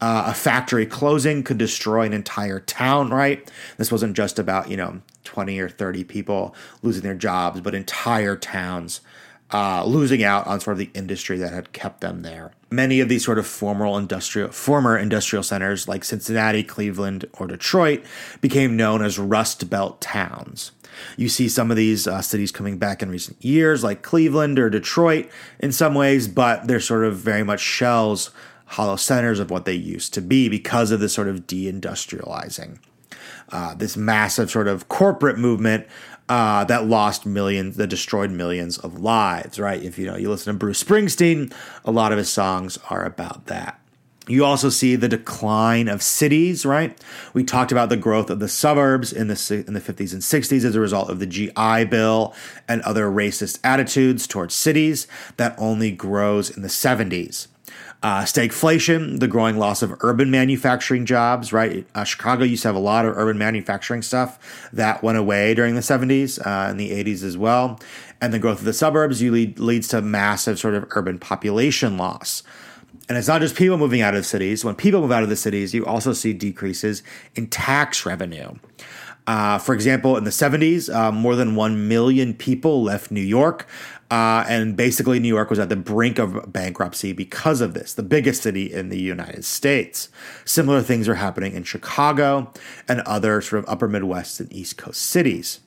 Uh, 0.00 0.24
a 0.26 0.34
factory 0.34 0.86
closing 0.86 1.42
could 1.42 1.58
destroy 1.58 2.02
an 2.02 2.12
entire 2.12 2.60
town, 2.60 3.10
right? 3.10 3.50
This 3.76 3.92
wasn't 3.92 4.16
just 4.16 4.38
about, 4.38 4.70
you 4.70 4.76
know, 4.76 5.00
20 5.24 5.58
or 5.60 5.68
30 5.68 6.04
people 6.04 6.54
losing 6.82 7.02
their 7.02 7.14
jobs, 7.14 7.60
but 7.60 7.74
entire 7.74 8.36
towns 8.36 9.00
uh, 9.52 9.84
losing 9.84 10.24
out 10.24 10.46
on 10.46 10.60
sort 10.60 10.74
of 10.74 10.78
the 10.78 10.90
industry 10.94 11.36
that 11.38 11.52
had 11.52 11.72
kept 11.72 12.00
them 12.00 12.22
there. 12.22 12.52
Many 12.70 13.00
of 13.00 13.08
these 13.08 13.24
sort 13.24 13.38
of 13.38 13.46
former 13.46 13.86
industrial 13.98 14.50
former 14.50 14.96
industrial 14.96 15.42
centers 15.42 15.86
like 15.86 16.04
Cincinnati, 16.04 16.62
Cleveland, 16.62 17.26
or 17.38 17.46
Detroit 17.46 18.02
became 18.40 18.76
known 18.76 19.02
as 19.02 19.18
Rust 19.18 19.68
Belt 19.68 20.00
towns. 20.00 20.72
You 21.16 21.28
see 21.28 21.48
some 21.48 21.70
of 21.70 21.76
these 21.76 22.06
uh, 22.06 22.22
cities 22.22 22.52
coming 22.52 22.78
back 22.78 23.02
in 23.02 23.10
recent 23.10 23.42
years, 23.44 23.84
like 23.84 24.02
Cleveland 24.02 24.58
or 24.58 24.70
Detroit, 24.70 25.28
in 25.58 25.72
some 25.72 25.94
ways, 25.94 26.28
but 26.28 26.66
they're 26.66 26.80
sort 26.80 27.04
of 27.04 27.16
very 27.16 27.42
much 27.42 27.60
shells, 27.60 28.30
hollow 28.66 28.96
centers 28.96 29.38
of 29.38 29.50
what 29.50 29.64
they 29.64 29.74
used 29.74 30.14
to 30.14 30.20
be 30.20 30.48
because 30.48 30.90
of 30.90 31.00
this 31.00 31.14
sort 31.14 31.28
of 31.28 31.46
deindustrializing. 31.46 32.78
Uh, 33.50 33.74
this 33.74 33.96
massive 33.96 34.50
sort 34.50 34.66
of 34.66 34.88
corporate 34.88 35.38
movement 35.38 35.86
uh, 36.28 36.64
that 36.64 36.86
lost 36.86 37.26
millions, 37.26 37.76
that 37.76 37.88
destroyed 37.88 38.30
millions 38.30 38.78
of 38.78 39.00
lives, 39.00 39.58
right? 39.58 39.82
If 39.82 39.98
you 39.98 40.06
know, 40.06 40.16
you 40.16 40.30
listen 40.30 40.52
to 40.54 40.58
Bruce 40.58 40.82
Springsteen, 40.82 41.52
a 41.84 41.90
lot 41.90 42.12
of 42.12 42.18
his 42.18 42.30
songs 42.30 42.78
are 42.88 43.04
about 43.04 43.46
that. 43.46 43.81
You 44.28 44.44
also 44.44 44.68
see 44.68 44.94
the 44.94 45.08
decline 45.08 45.88
of 45.88 46.00
cities, 46.00 46.64
right? 46.64 46.96
We 47.34 47.42
talked 47.42 47.72
about 47.72 47.88
the 47.88 47.96
growth 47.96 48.30
of 48.30 48.38
the 48.38 48.48
suburbs 48.48 49.12
in 49.12 49.26
the 49.26 49.64
in 49.66 49.74
the 49.74 49.80
50s 49.80 50.12
and 50.12 50.22
60s 50.22 50.64
as 50.64 50.76
a 50.76 50.80
result 50.80 51.10
of 51.10 51.18
the 51.18 51.26
GI 51.26 51.86
Bill 51.86 52.32
and 52.68 52.82
other 52.82 53.10
racist 53.10 53.58
attitudes 53.64 54.28
towards 54.28 54.54
cities 54.54 55.08
that 55.38 55.56
only 55.58 55.90
grows 55.90 56.56
in 56.56 56.62
the 56.62 56.68
70s. 56.68 57.48
Uh, 58.04 58.22
stagflation, 58.22 59.20
the 59.20 59.28
growing 59.28 59.58
loss 59.58 59.80
of 59.80 59.94
urban 60.00 60.30
manufacturing 60.30 61.06
jobs, 61.06 61.52
right? 61.52 61.86
Uh, 61.94 62.02
Chicago 62.02 62.44
used 62.44 62.62
to 62.62 62.68
have 62.68 62.74
a 62.74 62.80
lot 62.80 63.04
of 63.04 63.16
urban 63.16 63.38
manufacturing 63.38 64.02
stuff 64.02 64.68
that 64.72 65.02
went 65.02 65.18
away 65.18 65.54
during 65.54 65.76
the 65.76 65.80
70s 65.80 66.44
uh, 66.44 66.68
and 66.68 66.80
the 66.80 66.90
80s 66.90 67.22
as 67.22 67.38
well. 67.38 67.78
And 68.20 68.32
the 68.32 68.40
growth 68.40 68.58
of 68.58 68.64
the 68.64 68.72
suburbs 68.72 69.22
lead, 69.22 69.60
leads 69.60 69.88
to 69.88 70.02
massive 70.02 70.58
sort 70.58 70.74
of 70.74 70.86
urban 70.90 71.18
population 71.18 71.96
loss. 71.96 72.42
And 73.08 73.18
it's 73.18 73.28
not 73.28 73.40
just 73.40 73.56
people 73.56 73.76
moving 73.76 74.00
out 74.00 74.14
of 74.14 74.24
cities. 74.24 74.64
When 74.64 74.74
people 74.74 75.00
move 75.00 75.12
out 75.12 75.22
of 75.22 75.28
the 75.28 75.36
cities, 75.36 75.74
you 75.74 75.84
also 75.84 76.12
see 76.12 76.32
decreases 76.32 77.02
in 77.34 77.48
tax 77.48 78.06
revenue. 78.06 78.54
Uh, 79.26 79.58
for 79.58 79.74
example, 79.74 80.16
in 80.16 80.24
the 80.24 80.30
70s, 80.30 80.92
uh, 80.92 81.12
more 81.12 81.36
than 81.36 81.54
1 81.54 81.88
million 81.88 82.34
people 82.34 82.82
left 82.82 83.10
New 83.10 83.20
York. 83.20 83.66
Uh, 84.10 84.44
and 84.48 84.76
basically, 84.76 85.18
New 85.18 85.28
York 85.28 85.48
was 85.48 85.58
at 85.58 85.68
the 85.68 85.76
brink 85.76 86.18
of 86.18 86.52
bankruptcy 86.52 87.12
because 87.12 87.60
of 87.60 87.72
this, 87.72 87.94
the 87.94 88.02
biggest 88.02 88.42
city 88.42 88.70
in 88.70 88.88
the 88.88 89.00
United 89.00 89.44
States. 89.44 90.10
Similar 90.44 90.82
things 90.82 91.08
are 91.08 91.14
happening 91.14 91.54
in 91.54 91.62
Chicago 91.62 92.52
and 92.88 93.00
other 93.02 93.40
sort 93.40 93.62
of 93.62 93.70
upper 93.70 93.88
Midwest 93.88 94.38
and 94.40 94.52
East 94.52 94.76
Coast 94.76 95.00
cities. 95.00 95.60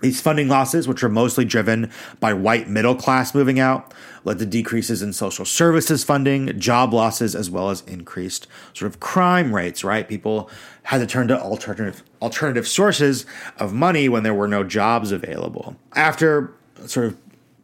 These 0.00 0.20
funding 0.20 0.48
losses, 0.48 0.86
which 0.86 1.02
are 1.02 1.08
mostly 1.08 1.44
driven 1.44 1.90
by 2.20 2.32
white 2.34 2.68
middle 2.68 2.94
class 2.94 3.34
moving 3.34 3.58
out, 3.60 3.94
led 4.24 4.38
to 4.38 4.46
decreases 4.46 5.02
in 5.02 5.12
social 5.12 5.44
services 5.44 6.04
funding, 6.04 6.58
job 6.58 6.92
losses, 6.92 7.34
as 7.34 7.48
well 7.48 7.70
as 7.70 7.82
increased 7.82 8.46
sort 8.72 8.90
of 8.90 9.00
crime 9.00 9.54
rates, 9.54 9.84
right? 9.84 10.08
People 10.08 10.50
had 10.82 10.98
to 10.98 11.06
turn 11.06 11.28
to 11.28 11.40
alternative 11.40 12.02
alternative 12.20 12.66
sources 12.66 13.24
of 13.58 13.72
money 13.72 14.08
when 14.08 14.22
there 14.22 14.34
were 14.34 14.48
no 14.48 14.64
jobs 14.64 15.12
available. 15.12 15.76
After 15.94 16.52
sort 16.86 17.06
of 17.06 17.16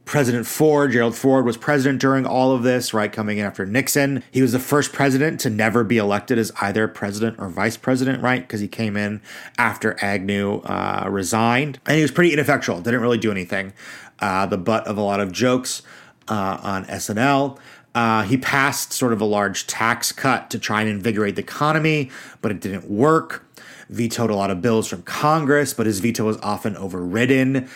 President 0.04 0.46
Ford, 0.46 0.90
Gerald 0.90 1.14
Ford, 1.14 1.44
was 1.44 1.56
president 1.56 2.00
during 2.00 2.26
all 2.26 2.52
of 2.52 2.62
this, 2.62 2.92
right? 2.92 3.12
Coming 3.12 3.38
in 3.38 3.46
after 3.46 3.64
Nixon. 3.64 4.24
He 4.32 4.42
was 4.42 4.52
the 4.52 4.58
first 4.58 4.92
president 4.92 5.38
to 5.40 5.50
never 5.50 5.84
be 5.84 5.98
elected 5.98 6.36
as 6.36 6.50
either 6.60 6.88
president 6.88 7.38
or 7.38 7.48
vice 7.48 7.76
president, 7.76 8.22
right? 8.22 8.42
Because 8.42 8.60
he 8.60 8.66
came 8.66 8.96
in 8.96 9.22
after 9.56 9.96
Agnew 10.02 10.62
uh, 10.62 11.06
resigned. 11.08 11.78
And 11.86 11.96
he 11.96 12.02
was 12.02 12.10
pretty 12.10 12.32
ineffectual, 12.32 12.80
didn't 12.80 13.00
really 13.00 13.18
do 13.18 13.30
anything. 13.30 13.72
Uh, 14.18 14.46
the 14.46 14.58
butt 14.58 14.86
of 14.86 14.98
a 14.98 15.02
lot 15.02 15.20
of 15.20 15.30
jokes 15.30 15.82
uh, 16.28 16.58
on 16.62 16.84
SNL. 16.86 17.58
Uh, 17.94 18.22
he 18.22 18.36
passed 18.36 18.92
sort 18.92 19.12
of 19.12 19.20
a 19.20 19.24
large 19.24 19.66
tax 19.66 20.12
cut 20.12 20.48
to 20.50 20.58
try 20.58 20.80
and 20.80 20.90
invigorate 20.90 21.36
the 21.36 21.42
economy, 21.42 22.10
but 22.40 22.50
it 22.50 22.60
didn't 22.60 22.88
work. 22.88 23.44
Vetoed 23.88 24.30
a 24.30 24.36
lot 24.36 24.52
of 24.52 24.62
bills 24.62 24.86
from 24.86 25.02
Congress, 25.02 25.74
but 25.74 25.86
his 25.86 25.98
veto 25.98 26.24
was 26.24 26.36
often 26.38 26.76
overridden. 26.76 27.68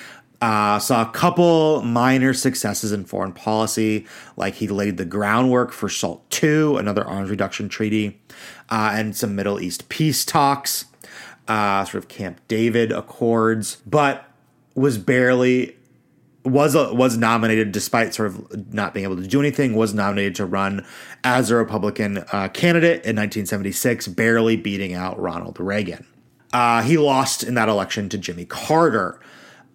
Uh, 0.45 0.79
saw 0.79 1.01
a 1.01 1.11
couple 1.11 1.81
minor 1.81 2.35
successes 2.35 2.93
in 2.93 3.03
foreign 3.03 3.33
policy, 3.33 4.07
like 4.37 4.57
he 4.57 4.69
laid 4.69 4.99
the 4.99 5.05
groundwork 5.07 5.73
for 5.73 5.89
SALT 5.89 6.23
II, 6.43 6.77
another 6.77 7.03
arms 7.03 7.31
reduction 7.31 7.67
treaty, 7.67 8.21
uh, 8.69 8.91
and 8.93 9.17
some 9.17 9.35
Middle 9.35 9.59
East 9.59 9.89
peace 9.89 10.23
talks, 10.23 10.85
uh, 11.49 11.83
sort 11.87 11.95
of 11.95 12.09
Camp 12.09 12.43
David 12.47 12.93
accords, 12.93 13.77
but 13.87 14.29
was 14.75 14.99
barely 14.99 15.77
was 16.45 16.75
a, 16.75 16.93
was 16.93 17.17
nominated 17.17 17.73
despite 17.73 18.13
sort 18.13 18.29
of 18.29 18.75
not 18.75 18.93
being 18.93 19.05
able 19.05 19.17
to 19.17 19.27
do 19.27 19.41
anything. 19.41 19.75
Was 19.75 19.95
nominated 19.95 20.35
to 20.35 20.45
run 20.45 20.85
as 21.25 21.51
a 21.51 21.57
Republican 21.57 22.19
uh, 22.33 22.49
candidate 22.49 22.97
in 22.97 23.17
1976, 23.17 24.09
barely 24.09 24.59
beating 24.59 24.93
out 24.93 25.19
Ronald 25.19 25.59
Reagan. 25.59 26.07
Uh, 26.53 26.83
he 26.83 26.99
lost 26.99 27.43
in 27.43 27.55
that 27.55 27.71
election 27.71 28.11
to 28.11 28.19
Jimmy 28.19 28.45
Carter. 28.45 29.19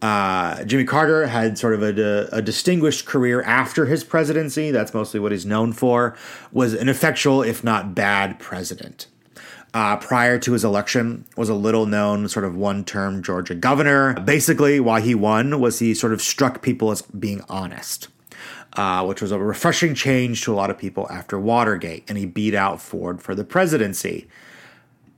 Uh, 0.02 0.64
Jimmy 0.64 0.86
Carter 0.86 1.28
had 1.28 1.58
sort 1.58 1.74
of 1.74 1.84
a, 1.84 2.30
a, 2.32 2.42
distinguished 2.42 3.06
career 3.06 3.42
after 3.42 3.86
his 3.86 4.06
presidency. 4.06 4.72
That's 4.72 4.94
mostly 4.94 5.20
what 5.20 5.34
he's 5.34 5.46
known 5.46 5.74
for. 5.74 6.16
Was 6.54 6.74
an 6.74 6.88
effectual, 6.88 7.42
if 7.42 7.66
not 7.66 7.96
bad, 7.96 8.40
president. 8.40 9.08
Uh, 9.74 9.98
prior 9.98 10.40
to 10.40 10.54
his 10.54 10.64
election, 10.64 11.26
was 11.36 11.50
a 11.50 11.54
little 11.54 11.86
known 11.86 12.30
sort 12.30 12.46
of 12.46 12.56
one-term 12.56 13.22
Georgia 13.22 13.54
governor. 13.54 14.14
Basically, 14.14 14.80
why 14.80 15.02
he 15.02 15.14
won 15.14 15.60
was 15.60 15.80
he 15.80 15.94
sort 15.94 16.14
of 16.14 16.22
struck 16.22 16.62
people 16.62 16.92
as 16.92 17.02
being 17.02 17.44
honest. 17.50 18.08
Uh, 18.74 19.04
which 19.04 19.20
was 19.20 19.32
a 19.32 19.40
refreshing 19.40 19.96
change 19.96 20.44
to 20.44 20.54
a 20.54 20.56
lot 20.56 20.70
of 20.70 20.78
people 20.78 21.08
after 21.10 21.40
Watergate, 21.40 22.08
and 22.08 22.20
he 22.20 22.26
beat 22.26 22.54
out 22.54 22.80
Ford 22.80 23.20
for 23.20 23.34
the 23.34 23.44
presidency. 23.44 24.28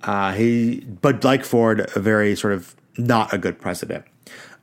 Uh, 0.03 0.31
he, 0.31 0.79
but 0.79 1.23
like 1.25 1.43
Ford, 1.43 1.91
a 1.93 1.99
very 1.99 2.33
sort 2.33 2.53
of 2.53 2.75
not 2.97 3.33
a 3.33 3.37
good 3.37 3.59
president. 3.59 4.05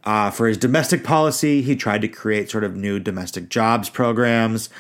Uh, 0.05 0.31
for 0.31 0.47
his 0.47 0.57
domestic 0.57 1.05
policy, 1.05 1.61
he 1.63 1.77
tried 1.77 2.01
to 2.03 2.09
create 2.09 2.51
sort 2.51 2.65
of 2.65 2.77
new 2.77 2.99
domestic 2.99 3.49
jobs 3.49 3.91
programs. 3.91 4.71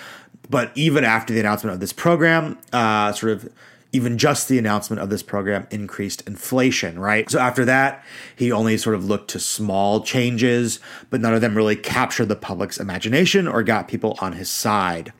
But 0.50 0.72
even 0.74 1.04
after 1.04 1.34
the 1.34 1.40
announcement 1.40 1.74
of 1.74 1.80
this 1.80 1.92
program, 1.92 2.58
uh, 2.72 3.12
sort 3.12 3.32
of 3.32 3.52
even 3.92 4.18
just 4.18 4.48
the 4.48 4.58
announcement 4.58 5.00
of 5.00 5.08
this 5.08 5.22
program 5.22 5.66
increased 5.70 6.22
inflation, 6.26 6.98
right? 6.98 7.30
So 7.30 7.38
after 7.38 7.64
that, 7.64 8.04
he 8.36 8.52
only 8.52 8.76
sort 8.76 8.94
of 8.94 9.06
looked 9.06 9.30
to 9.30 9.40
small 9.40 10.02
changes, 10.02 10.78
but 11.08 11.20
none 11.20 11.32
of 11.32 11.40
them 11.40 11.56
really 11.56 11.76
captured 11.76 12.26
the 12.26 12.36
public's 12.36 12.78
imagination 12.78 13.48
or 13.48 13.62
got 13.62 13.88
people 13.88 14.16
on 14.20 14.34
his 14.34 14.50
side. 14.50 15.12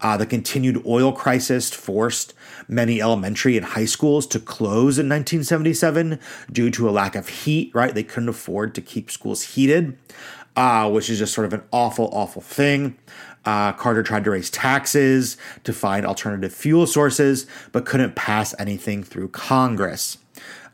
Uh, 0.00 0.16
the 0.16 0.26
continued 0.26 0.84
oil 0.86 1.12
crisis 1.12 1.70
forced 1.70 2.34
many 2.68 3.00
elementary 3.00 3.56
and 3.56 3.66
high 3.66 3.84
schools 3.84 4.26
to 4.28 4.40
close 4.40 4.98
in 4.98 5.08
1977 5.08 6.18
due 6.50 6.70
to 6.70 6.88
a 6.88 6.90
lack 6.90 7.14
of 7.14 7.28
heat, 7.28 7.70
right? 7.74 7.94
They 7.94 8.02
couldn't 8.02 8.28
afford 8.28 8.74
to 8.74 8.80
keep 8.80 9.10
schools 9.10 9.42
heated, 9.42 9.96
uh, 10.56 10.90
which 10.90 11.10
is 11.10 11.18
just 11.18 11.34
sort 11.34 11.46
of 11.46 11.52
an 11.52 11.62
awful, 11.72 12.10
awful 12.12 12.42
thing. 12.42 12.96
Uh, 13.44 13.72
Carter 13.72 14.02
tried 14.02 14.24
to 14.24 14.30
raise 14.30 14.50
taxes 14.50 15.36
to 15.64 15.72
find 15.72 16.06
alternative 16.06 16.52
fuel 16.52 16.86
sources, 16.86 17.46
but 17.72 17.84
couldn't 17.84 18.14
pass 18.14 18.54
anything 18.58 19.02
through 19.02 19.28
Congress. 19.28 20.18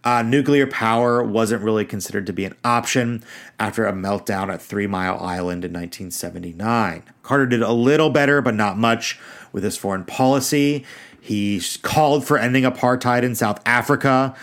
Uh, 0.04 0.22
nuclear 0.22 0.66
power 0.66 1.22
wasn't 1.22 1.62
really 1.62 1.84
considered 1.84 2.26
to 2.26 2.32
be 2.32 2.44
an 2.44 2.54
option 2.64 3.22
after 3.58 3.86
a 3.86 3.92
meltdown 3.92 4.52
at 4.52 4.62
Three 4.62 4.86
Mile 4.86 5.18
Island 5.18 5.64
in 5.64 5.72
1979. 5.72 7.02
Carter 7.22 7.46
did 7.46 7.62
a 7.62 7.72
little 7.72 8.10
better, 8.10 8.40
but 8.40 8.54
not 8.54 8.78
much 8.78 9.18
with 9.52 9.64
his 9.64 9.76
foreign 9.76 10.04
policy. 10.04 10.84
He 11.20 11.60
called 11.82 12.24
for 12.24 12.38
ending 12.38 12.64
apartheid 12.64 13.22
in 13.22 13.34
South 13.34 13.60
Africa, 13.66 14.34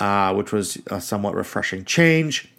uh, 0.00 0.34
which 0.34 0.52
was 0.52 0.78
a 0.88 1.00
somewhat 1.00 1.34
refreshing 1.34 1.84
change. 1.84 2.53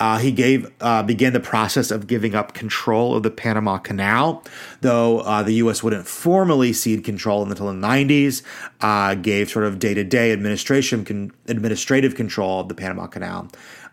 Uh, 0.00 0.16
he 0.18 0.32
gave 0.32 0.72
uh, 0.80 1.02
began 1.02 1.34
the 1.34 1.40
process 1.40 1.90
of 1.90 2.06
giving 2.06 2.34
up 2.34 2.54
control 2.54 3.14
of 3.14 3.22
the 3.22 3.30
Panama 3.30 3.76
Canal, 3.76 4.42
though 4.80 5.20
uh, 5.20 5.42
the 5.42 5.52
U.S. 5.54 5.82
wouldn't 5.82 6.08
formally 6.08 6.72
cede 6.72 7.04
control 7.04 7.42
until 7.42 7.66
the 7.66 7.72
90s. 7.72 8.42
Uh, 8.80 9.14
gave 9.14 9.50
sort 9.50 9.66
of 9.66 9.78
day 9.78 9.92
to 9.92 10.02
day 10.02 10.32
administration 10.32 11.04
con- 11.04 11.32
administrative 11.46 12.14
control 12.14 12.60
of 12.60 12.68
the 12.68 12.74
Panama 12.74 13.06
Canal 13.06 13.48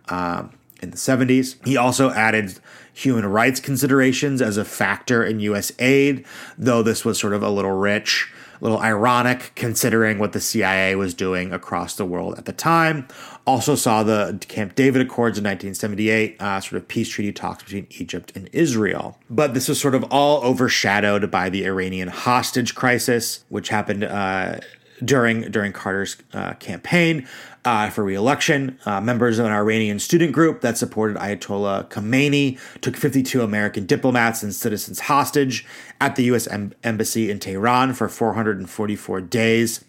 uh, 0.07 0.45
in 0.81 0.91
the 0.91 0.97
70s. 0.97 1.57
He 1.67 1.75
also 1.75 2.09
added 2.11 2.57
human 2.93 3.25
rights 3.25 3.59
considerations 3.59 4.41
as 4.41 4.55
a 4.55 4.63
factor 4.63 5.23
in 5.23 5.41
U.S. 5.41 5.73
aid, 5.77 6.25
though 6.57 6.81
this 6.81 7.03
was 7.03 7.19
sort 7.19 7.33
of 7.33 7.43
a 7.43 7.49
little 7.49 7.73
rich 7.73 8.31
a 8.59 8.63
little 8.63 8.79
ironic 8.79 9.51
considering 9.55 10.17
what 10.19 10.33
the 10.33 10.39
CIA 10.39 10.95
was 10.95 11.13
doing 11.13 11.53
across 11.53 11.95
the 11.95 12.05
world 12.05 12.37
at 12.37 12.45
the 12.45 12.53
time. 12.53 13.07
Also 13.47 13.75
saw 13.75 14.03
the 14.03 14.37
Camp 14.49 14.75
David 14.75 15.01
Accords 15.01 15.37
in 15.37 15.43
1978, 15.45 16.41
uh, 16.41 16.59
sort 16.59 16.81
of 16.81 16.87
peace 16.89 17.07
treaty 17.07 17.31
talks 17.31 17.63
between 17.63 17.87
Egypt 17.91 18.33
and 18.35 18.49
Israel. 18.51 19.17
But 19.29 19.53
this 19.53 19.69
was 19.69 19.79
sort 19.79 19.95
of 19.95 20.03
all 20.11 20.43
overshadowed 20.43 21.31
by 21.31 21.49
the 21.49 21.65
Iranian 21.65 22.09
hostage 22.09 22.75
crisis, 22.75 23.45
which 23.47 23.69
happened 23.69 24.03
uh, 24.03 24.59
during 25.03 25.49
during 25.49 25.71
Carter's 25.71 26.17
uh, 26.33 26.53
campaign 26.55 27.27
uh, 27.65 27.89
for 27.89 28.03
re-election. 28.03 28.79
Uh, 28.85 29.01
members 29.01 29.39
of 29.39 29.45
an 29.45 29.51
Iranian 29.51 29.99
student 29.99 30.31
group 30.31 30.61
that 30.61 30.77
supported 30.77 31.17
Ayatollah 31.17 31.89
Khomeini 31.89 32.59
took 32.81 32.95
52 32.95 33.41
American 33.41 33.85
diplomats 33.85 34.43
and 34.43 34.53
citizens 34.53 35.01
hostage 35.01 35.65
at 35.99 36.15
the 36.15 36.23
U.S. 36.25 36.47
Em- 36.47 36.73
embassy 36.83 37.29
in 37.29 37.39
Tehran 37.39 37.93
for 37.93 38.09
444 38.09 39.21
days. 39.21 39.83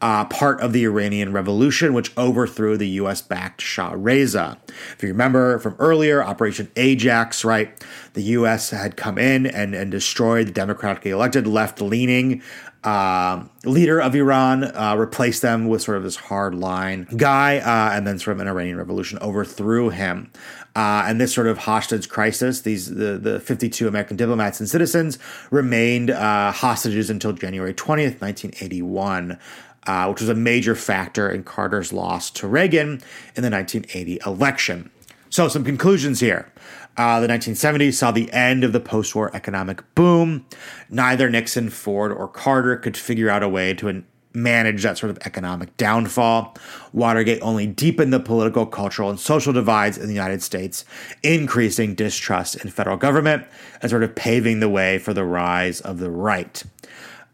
Uh, 0.00 0.24
part 0.26 0.60
of 0.60 0.74
the 0.74 0.84
Iranian 0.84 1.32
Revolution, 1.32 1.94
which 1.94 2.14
overthrew 2.18 2.76
the 2.76 2.88
U.S. 2.88 3.22
backed 3.22 3.62
Shah 3.62 3.94
Reza. 3.96 4.58
If 4.68 5.02
you 5.02 5.08
remember 5.08 5.58
from 5.60 5.76
earlier, 5.78 6.22
Operation 6.22 6.70
Ajax, 6.76 7.42
right? 7.42 7.72
The 8.12 8.22
U.S. 8.22 8.68
had 8.68 8.96
come 8.98 9.16
in 9.16 9.46
and, 9.46 9.74
and 9.74 9.90
destroyed 9.90 10.48
the 10.48 10.52
democratically 10.52 11.10
elected 11.10 11.46
left 11.46 11.80
leaning 11.80 12.42
uh, 12.84 13.44
leader 13.64 14.00
of 14.00 14.14
Iran, 14.14 14.64
uh, 14.64 14.94
replaced 14.96 15.42
them 15.42 15.66
with 15.66 15.82
sort 15.82 15.96
of 15.96 16.02
this 16.02 16.16
hard 16.16 16.54
line 16.54 17.06
guy, 17.16 17.58
uh, 17.58 17.96
and 17.96 18.06
then 18.06 18.18
sort 18.18 18.36
of 18.36 18.40
an 18.40 18.48
Iranian 18.48 18.76
revolution 18.76 19.18
overthrew 19.20 19.88
him. 19.88 20.30
Uh, 20.76 21.04
and 21.06 21.20
this 21.20 21.32
sort 21.32 21.46
of 21.46 21.58
hostage 21.58 22.08
crisis, 22.08 22.62
these 22.62 22.94
the, 22.94 23.16
the 23.16 23.40
52 23.40 23.86
American 23.86 24.16
diplomats 24.16 24.58
and 24.58 24.68
citizens 24.68 25.18
remained 25.50 26.10
uh, 26.10 26.50
hostages 26.50 27.10
until 27.10 27.32
January 27.32 27.74
20th, 27.74 28.20
1981. 28.20 29.38
Uh, 29.86 30.06
which 30.06 30.22
was 30.22 30.30
a 30.30 30.34
major 30.34 30.74
factor 30.74 31.28
in 31.28 31.44
Carter's 31.44 31.92
loss 31.92 32.30
to 32.30 32.48
Reagan 32.48 33.02
in 33.36 33.42
the 33.42 33.50
1980 33.50 34.18
election. 34.24 34.90
So, 35.28 35.46
some 35.46 35.62
conclusions 35.62 36.20
here. 36.20 36.50
Uh, 36.96 37.20
the 37.20 37.26
1970s 37.26 37.92
saw 37.92 38.10
the 38.10 38.32
end 38.32 38.64
of 38.64 38.72
the 38.72 38.80
post 38.80 39.14
war 39.14 39.30
economic 39.34 39.82
boom. 39.94 40.46
Neither 40.88 41.28
Nixon, 41.28 41.68
Ford, 41.68 42.12
or 42.12 42.28
Carter 42.28 42.76
could 42.76 42.96
figure 42.96 43.28
out 43.28 43.42
a 43.42 43.48
way 43.48 43.74
to 43.74 43.88
manage 44.34 44.82
that 44.82 44.98
sort 44.98 45.10
of 45.10 45.18
economic 45.24 45.76
downfall. 45.76 46.56
Watergate 46.92 47.40
only 47.40 47.66
deepened 47.66 48.12
the 48.12 48.20
political, 48.20 48.66
cultural, 48.66 49.10
and 49.10 49.18
social 49.18 49.52
divides 49.52 49.96
in 49.96 50.08
the 50.08 50.14
United 50.14 50.42
States, 50.42 50.84
increasing 51.22 51.94
distrust 51.94 52.56
in 52.56 52.70
federal 52.70 52.96
government 52.96 53.46
and 53.80 53.90
sort 53.90 54.02
of 54.02 54.14
paving 54.14 54.60
the 54.60 54.68
way 54.68 54.98
for 54.98 55.14
the 55.14 55.24
rise 55.24 55.80
of 55.80 55.98
the 55.98 56.10
right. 56.10 56.62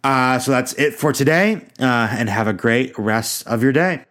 Uh, 0.03 0.39
so 0.39 0.51
that's 0.51 0.73
it 0.75 0.95
for 0.95 1.13
today, 1.13 1.57
uh, 1.79 2.09
and 2.11 2.29
have 2.29 2.47
a 2.47 2.53
great 2.53 2.97
rest 2.99 3.47
of 3.47 3.63
your 3.63 3.73
day. 3.73 4.05